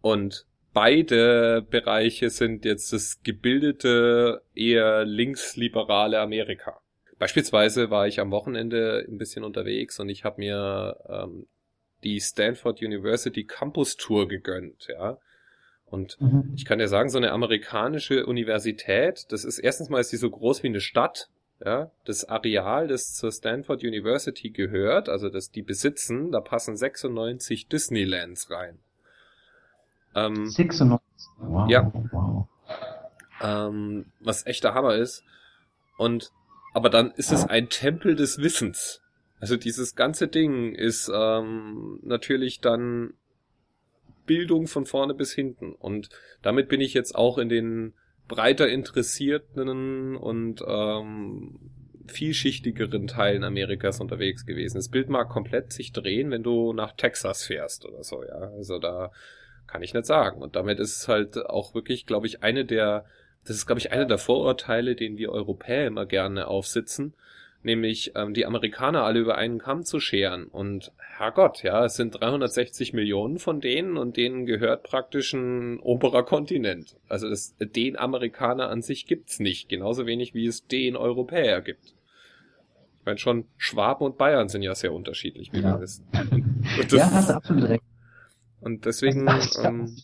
Und 0.00 0.46
beide 0.72 1.62
Bereiche 1.62 2.30
sind 2.30 2.64
jetzt 2.64 2.92
das 2.92 3.22
gebildete, 3.22 4.42
eher 4.54 5.04
linksliberale 5.04 6.20
Amerika. 6.20 6.80
Beispielsweise 7.18 7.90
war 7.90 8.08
ich 8.08 8.18
am 8.18 8.32
Wochenende 8.32 9.06
ein 9.08 9.18
bisschen 9.18 9.44
unterwegs 9.44 10.00
und 10.00 10.08
ich 10.08 10.24
habe 10.24 10.40
mir 10.40 10.96
ähm, 11.08 11.46
die 12.02 12.20
Stanford 12.20 12.82
University 12.82 13.44
Campus 13.44 13.96
Tour 13.96 14.26
gegönnt, 14.26 14.88
ja. 14.88 15.18
Und 15.84 16.18
mhm. 16.20 16.52
ich 16.56 16.64
kann 16.64 16.78
dir 16.78 16.88
sagen, 16.88 17.10
so 17.10 17.18
eine 17.18 17.32
amerikanische 17.32 18.26
Universität, 18.26 19.26
das 19.30 19.44
ist 19.44 19.58
erstens 19.58 19.90
mal 19.90 20.00
ist 20.00 20.10
die 20.10 20.16
so 20.16 20.30
groß 20.30 20.62
wie 20.62 20.68
eine 20.68 20.80
Stadt, 20.80 21.28
ja, 21.64 21.90
das 22.04 22.24
Areal, 22.24 22.88
das 22.88 23.14
zur 23.14 23.30
Stanford 23.30 23.82
University 23.82 24.50
gehört, 24.50 25.08
also 25.08 25.28
das 25.28 25.50
die 25.50 25.62
besitzen, 25.62 26.32
da 26.32 26.40
passen 26.40 26.76
96 26.76 27.68
Disneylands 27.68 28.50
rein. 28.50 28.78
Ähm, 30.14 30.46
96? 30.46 31.00
Wow. 31.38 31.70
Ja. 31.70 31.92
Wow. 32.10 32.48
Ähm, 33.40 34.06
was 34.20 34.46
echter 34.46 34.74
Hammer 34.74 34.96
ist. 34.96 35.24
Und, 35.96 36.32
aber 36.74 36.90
dann 36.90 37.12
ist 37.12 37.32
es 37.32 37.44
ein 37.44 37.68
Tempel 37.68 38.16
des 38.16 38.38
Wissens. 38.38 39.00
Also 39.40 39.56
dieses 39.56 39.94
ganze 39.94 40.28
Ding 40.28 40.74
ist 40.74 41.10
ähm, 41.12 41.98
natürlich 42.02 42.60
dann 42.60 43.14
Bildung 44.26 44.66
von 44.66 44.86
vorne 44.86 45.14
bis 45.14 45.32
hinten. 45.32 45.72
Und 45.74 46.08
damit 46.42 46.68
bin 46.68 46.80
ich 46.80 46.94
jetzt 46.94 47.14
auch 47.14 47.38
in 47.38 47.48
den 47.48 47.94
breiter 48.32 48.66
interessierten 48.66 50.16
und 50.16 50.64
ähm, 50.66 51.58
vielschichtigeren 52.06 53.06
Teilen 53.06 53.44
Amerikas 53.44 54.00
unterwegs 54.00 54.46
gewesen. 54.46 54.78
Das 54.78 54.88
Bild 54.88 55.10
mag 55.10 55.28
komplett 55.28 55.70
sich 55.70 55.92
drehen, 55.92 56.30
wenn 56.30 56.42
du 56.42 56.72
nach 56.72 56.92
Texas 56.92 57.44
fährst 57.44 57.84
oder 57.84 58.02
so, 58.02 58.24
ja. 58.24 58.50
Also 58.56 58.78
da 58.78 59.12
kann 59.66 59.82
ich 59.82 59.92
nicht 59.92 60.06
sagen. 60.06 60.40
Und 60.40 60.56
damit 60.56 60.80
ist 60.80 60.96
es 60.96 61.08
halt 61.08 61.36
auch 61.36 61.74
wirklich, 61.74 62.06
glaube 62.06 62.26
ich, 62.26 62.42
eine 62.42 62.64
der, 62.64 63.04
das 63.44 63.56
ist, 63.56 63.66
glaube 63.66 63.80
ich, 63.80 63.92
eine 63.92 64.06
der 64.06 64.18
Vorurteile, 64.18 64.96
den 64.96 65.18
wir 65.18 65.30
Europäer 65.30 65.86
immer 65.86 66.06
gerne 66.06 66.48
aufsitzen, 66.48 67.12
nämlich 67.62 68.12
ähm, 68.14 68.34
die 68.34 68.46
Amerikaner 68.46 69.04
alle 69.04 69.20
über 69.20 69.36
einen 69.36 69.58
Kamm 69.58 69.84
zu 69.84 70.00
scheren. 70.00 70.44
Und 70.44 70.92
Herrgott, 70.98 71.62
ja, 71.62 71.84
es 71.84 71.94
sind 71.94 72.20
360 72.20 72.92
Millionen 72.92 73.38
von 73.38 73.60
denen 73.60 73.96
und 73.96 74.16
denen 74.16 74.46
gehört 74.46 74.82
praktisch 74.82 75.32
ein 75.32 75.78
oberer 75.80 76.24
Kontinent. 76.24 76.96
Also 77.08 77.28
das, 77.28 77.54
den 77.58 77.98
Amerikaner 77.98 78.68
an 78.68 78.82
sich 78.82 79.06
gibt's 79.06 79.38
nicht, 79.38 79.68
genauso 79.68 80.06
wenig 80.06 80.34
wie 80.34 80.46
es 80.46 80.66
den 80.66 80.96
Europäer 80.96 81.60
gibt. 81.60 81.94
Ich 83.00 83.06
meine, 83.06 83.18
schon 83.18 83.46
Schwaben 83.56 84.04
und 84.04 84.18
Bayern 84.18 84.48
sind 84.48 84.62
ja 84.62 84.74
sehr 84.74 84.92
unterschiedlich, 84.92 85.52
wie 85.52 85.60
ja. 85.60 85.74
wir 85.74 85.80
wissen. 85.80 86.06
ja, 86.90 87.10
hast 87.10 87.30
du 87.30 87.34
absolut 87.34 87.68
recht. 87.68 87.84
Und 88.60 88.84
deswegen 88.86 89.26
ähm, 89.64 89.96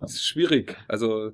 es 0.00 0.14
ist 0.14 0.26
schwierig. 0.26 0.76
Also 0.88 1.32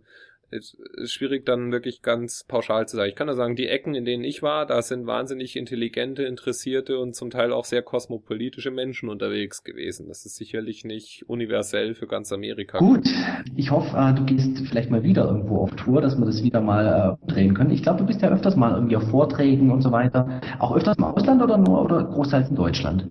ist, 0.53 0.75
ist 0.75 1.13
schwierig 1.13 1.47
dann 1.47 1.73
wirklich 1.73 2.03
ganz 2.03 2.45
pauschal 2.47 2.87
zu 2.87 2.97
sagen. 2.97 3.09
Ich 3.09 3.17
kann 3.17 3.27
nur 3.27 3.37
sagen, 3.37 3.57
die 3.57 3.69
Ecken, 3.69 3.95
in 3.95 4.05
denen 4.05 4.23
ich 4.23 4.43
war, 4.43 4.67
da 4.67 4.83
sind 4.83 5.07
wahnsinnig 5.07 5.57
intelligente, 5.57 6.25
interessierte 6.25 6.99
und 6.99 7.15
zum 7.17 7.31
Teil 7.31 7.53
auch 7.53 7.65
sehr 7.65 7.83
kosmopolitische 7.83 8.71
Menschen 8.71 9.09
unterwegs 9.09 9.65
gewesen. 9.65 10.09
Das 10.09 10.27
ist 10.27 10.37
sicherlich 10.37 10.85
nicht 10.85 11.29
universell 11.29 11.95
für 11.95 12.07
ganz 12.07 12.33
Amerika. 12.33 12.79
Gut, 12.79 13.09
ich 13.57 13.71
hoffe, 13.71 13.97
äh, 13.97 14.15
du 14.15 14.25
gehst 14.25 14.59
vielleicht 14.69 14.91
mal 14.91 15.03
wieder 15.03 15.25
irgendwo 15.25 15.59
auf 15.59 15.75
Tour, 15.75 16.01
dass 16.01 16.19
wir 16.19 16.27
das 16.27 16.43
wieder 16.43 16.61
mal 16.61 17.19
äh, 17.23 17.27
drehen 17.27 17.55
können. 17.55 17.71
Ich 17.71 17.83
glaube, 17.83 18.01
du 18.01 18.07
bist 18.07 18.21
ja 18.23 18.31
öfters 18.31 18.57
mal 18.57 18.75
irgendwie 18.75 18.97
auf 18.97 19.09
Vorträgen 19.09 19.71
und 19.71 19.83
so 19.83 19.91
weiter. 19.91 20.41
Auch 20.59 20.77
öfters 20.77 20.99
mal 20.99 21.11
Ausland 21.11 21.43
oder 21.43 21.57
nur 21.57 21.83
oder 21.83 22.05
großteils 22.05 22.51
in 22.51 22.57
Deutschland? 22.57 23.11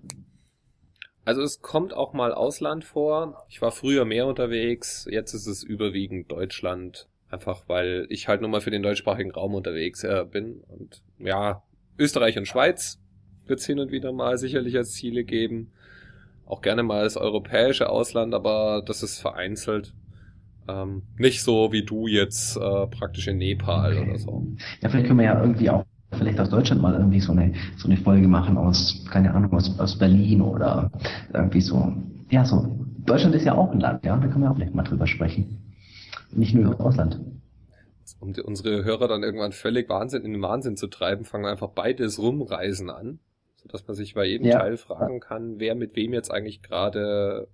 Also 1.24 1.42
es 1.42 1.60
kommt 1.60 1.94
auch 1.94 2.12
mal 2.12 2.32
Ausland 2.32 2.84
vor. 2.84 3.44
Ich 3.48 3.62
war 3.62 3.70
früher 3.70 4.04
mehr 4.04 4.26
unterwegs, 4.26 5.06
jetzt 5.10 5.34
ist 5.34 5.46
es 5.46 5.62
überwiegend 5.62 6.32
Deutschland. 6.32 7.08
Einfach 7.32 7.64
weil 7.66 8.06
ich 8.10 8.28
halt 8.28 8.42
nur 8.42 8.50
mal 8.50 8.60
für 8.60 8.70
den 8.70 8.82
deutschsprachigen 8.82 9.30
Raum 9.30 9.54
unterwegs 9.54 10.04
äh, 10.04 10.26
bin. 10.30 10.60
Und 10.68 11.02
ja, 11.18 11.62
Österreich 11.98 12.36
und 12.36 12.46
Schweiz 12.46 13.00
wird 13.46 13.60
es 13.60 13.66
hin 13.66 13.78
und 13.78 13.90
wieder 13.90 14.12
mal 14.12 14.36
sicherlich 14.36 14.76
als 14.76 14.92
Ziele 14.92 15.24
geben. 15.24 15.72
Auch 16.44 16.60
gerne 16.60 16.82
mal 16.82 17.04
das 17.04 17.16
europäische 17.16 17.88
Ausland, 17.88 18.34
aber 18.34 18.82
das 18.84 19.02
ist 19.02 19.18
vereinzelt. 19.18 19.94
Ähm, 20.68 21.04
nicht 21.16 21.42
so 21.42 21.72
wie 21.72 21.86
du 21.86 22.06
jetzt 22.06 22.58
äh, 22.58 22.86
praktisch 22.88 23.26
in 23.28 23.38
Nepal 23.38 23.96
oder 23.96 24.18
so. 24.18 24.46
Ja, 24.82 24.90
vielleicht 24.90 25.06
können 25.06 25.18
wir 25.18 25.24
ja 25.24 25.40
irgendwie 25.40 25.70
auch 25.70 25.86
vielleicht 26.12 26.38
aus 26.38 26.50
Deutschland 26.50 26.82
mal 26.82 26.92
irgendwie 26.92 27.20
so 27.20 27.32
eine 27.32 27.54
so 27.78 27.88
eine 27.88 27.96
Folge 27.96 28.28
machen 28.28 28.58
aus, 28.58 29.06
keine 29.10 29.32
Ahnung, 29.32 29.54
aus, 29.54 29.78
aus 29.80 29.98
Berlin 29.98 30.42
oder 30.42 30.90
irgendwie 31.32 31.62
so. 31.62 31.94
Ja, 32.28 32.44
so. 32.44 32.78
Deutschland 33.06 33.34
ist 33.34 33.46
ja 33.46 33.54
auch 33.54 33.72
ein 33.72 33.80
Land, 33.80 34.04
ja, 34.04 34.18
da 34.18 34.28
können 34.28 34.42
wir 34.42 34.50
auch 34.50 34.56
vielleicht 34.56 34.74
mal 34.74 34.82
drüber 34.82 35.06
sprechen. 35.06 35.71
Nicht 36.32 36.54
nur 36.54 36.64
ja. 36.64 36.72
im 36.72 36.80
Ausland. 36.80 37.20
Um 38.20 38.32
die, 38.32 38.40
unsere 38.40 38.84
Hörer 38.84 39.08
dann 39.08 39.22
irgendwann 39.22 39.52
völlig 39.52 39.88
Wahnsinn 39.88 40.24
in 40.24 40.32
den 40.32 40.42
Wahnsinn 40.42 40.76
zu 40.76 40.86
treiben, 40.86 41.24
fangen 41.24 41.44
wir 41.44 41.50
einfach 41.50 41.70
beides 41.70 42.18
Rumreisen 42.18 42.90
an, 42.90 43.18
sodass 43.56 43.86
man 43.86 43.96
sich 43.96 44.14
bei 44.14 44.24
jedem 44.24 44.46
ja. 44.46 44.58
Teil 44.58 44.76
fragen 44.76 45.20
kann, 45.20 45.58
wer 45.58 45.74
mit 45.74 45.96
wem 45.96 46.12
jetzt 46.12 46.30
eigentlich 46.30 46.62
gerade 46.62 47.48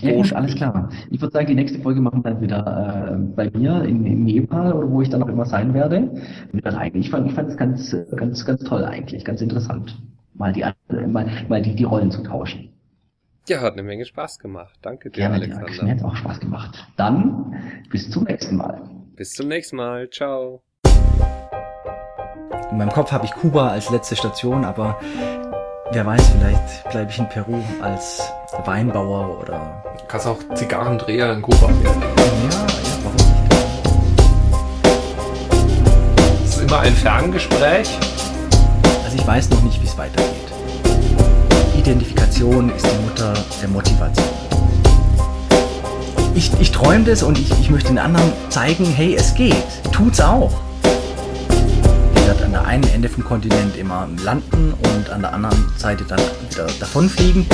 ja, 0.00 0.12
gut, 0.12 0.32
alles 0.32 0.54
klar. 0.56 0.88
Ich 1.10 1.20
würde 1.20 1.32
sagen, 1.32 1.46
die 1.46 1.54
nächste 1.54 1.78
Folge 1.78 2.00
machen 2.00 2.24
wir 2.24 2.32
dann 2.32 2.40
wieder 2.40 3.12
äh, 3.12 3.16
bei 3.16 3.50
mir 3.50 3.84
in, 3.84 4.04
in 4.04 4.24
Nepal 4.24 4.72
oder 4.72 4.90
wo 4.90 5.02
ich 5.02 5.08
dann 5.08 5.22
auch 5.22 5.28
immer 5.28 5.46
sein 5.46 5.72
werde. 5.72 6.10
Ich 6.52 7.10
fand, 7.10 7.26
ich 7.28 7.34
fand 7.34 7.50
es 7.50 7.56
ganz, 7.56 7.96
ganz, 8.16 8.44
ganz 8.44 8.64
toll 8.64 8.84
eigentlich, 8.84 9.24
ganz 9.24 9.40
interessant, 9.40 9.96
mal 10.34 10.52
die, 10.52 10.64
mal, 11.06 11.30
mal 11.48 11.62
die, 11.62 11.76
die 11.76 11.84
Rollen 11.84 12.10
zu 12.10 12.22
tauschen. 12.22 12.73
Ja, 13.46 13.60
hat 13.60 13.74
eine 13.74 13.82
Menge 13.82 14.06
Spaß 14.06 14.38
gemacht. 14.38 14.78
Danke 14.80 15.10
dir, 15.10 15.16
Gerne, 15.16 15.34
Alexander. 15.34 15.70
Ja, 15.70 15.84
mir 15.84 15.90
hat 15.96 16.02
auch 16.02 16.16
Spaß 16.16 16.40
gemacht. 16.40 16.86
Dann 16.96 17.54
bis 17.90 18.10
zum 18.10 18.24
nächsten 18.24 18.56
Mal. 18.56 18.80
Bis 19.16 19.32
zum 19.32 19.48
nächsten 19.48 19.76
Mal. 19.76 20.08
Ciao. 20.08 20.62
In 22.70 22.78
meinem 22.78 22.88
Kopf 22.90 23.12
habe 23.12 23.26
ich 23.26 23.32
Kuba 23.32 23.68
als 23.68 23.90
letzte 23.90 24.16
Station, 24.16 24.64
aber 24.64 24.98
wer 25.92 26.06
weiß, 26.06 26.26
vielleicht 26.30 26.88
bleibe 26.90 27.10
ich 27.10 27.18
in 27.18 27.28
Peru 27.28 27.62
als 27.82 28.22
Weinbauer 28.64 29.38
oder. 29.42 29.82
Du 29.98 30.04
kannst 30.08 30.26
auch 30.26 30.38
Zigarrendreher 30.54 31.34
in 31.34 31.42
Kuba 31.42 31.68
werden. 31.68 31.82
Ja, 31.82 32.66
ja, 32.66 32.98
warum 33.02 33.16
nicht? 33.16 33.28
Es 36.44 36.56
ist 36.56 36.62
immer 36.62 36.80
ein 36.80 36.94
Ferngespräch. 36.94 37.98
Also 39.04 39.18
ich 39.18 39.26
weiß 39.26 39.50
noch 39.50 39.60
nicht, 39.62 39.82
wie 39.82 39.86
es 39.86 39.98
weitergeht. 39.98 40.33
Identifikation 41.84 42.74
ist 42.74 42.86
die 42.86 43.04
Mutter 43.04 43.34
der 43.60 43.68
Motivation. 43.68 44.26
Ich, 46.34 46.50
ich 46.58 46.72
träume 46.72 47.04
das 47.04 47.22
und 47.22 47.38
ich, 47.38 47.50
ich 47.60 47.68
möchte 47.68 47.88
den 47.88 47.98
anderen 47.98 48.32
zeigen, 48.48 48.86
hey, 48.86 49.14
es 49.14 49.34
geht. 49.34 49.54
Tut's 49.92 50.18
auch. 50.18 50.50
Ihr 52.14 52.26
werdet 52.26 52.42
an 52.42 52.52
der 52.52 52.64
einen 52.64 52.84
Ende 52.84 53.10
vom 53.10 53.22
Kontinent 53.22 53.76
immer 53.76 54.08
landen 54.24 54.72
und 54.94 55.10
an 55.10 55.20
der 55.20 55.34
anderen 55.34 55.62
Seite 55.76 56.04
dann 56.04 56.20
wieder 56.48 56.68
davonfliegen. 56.80 57.46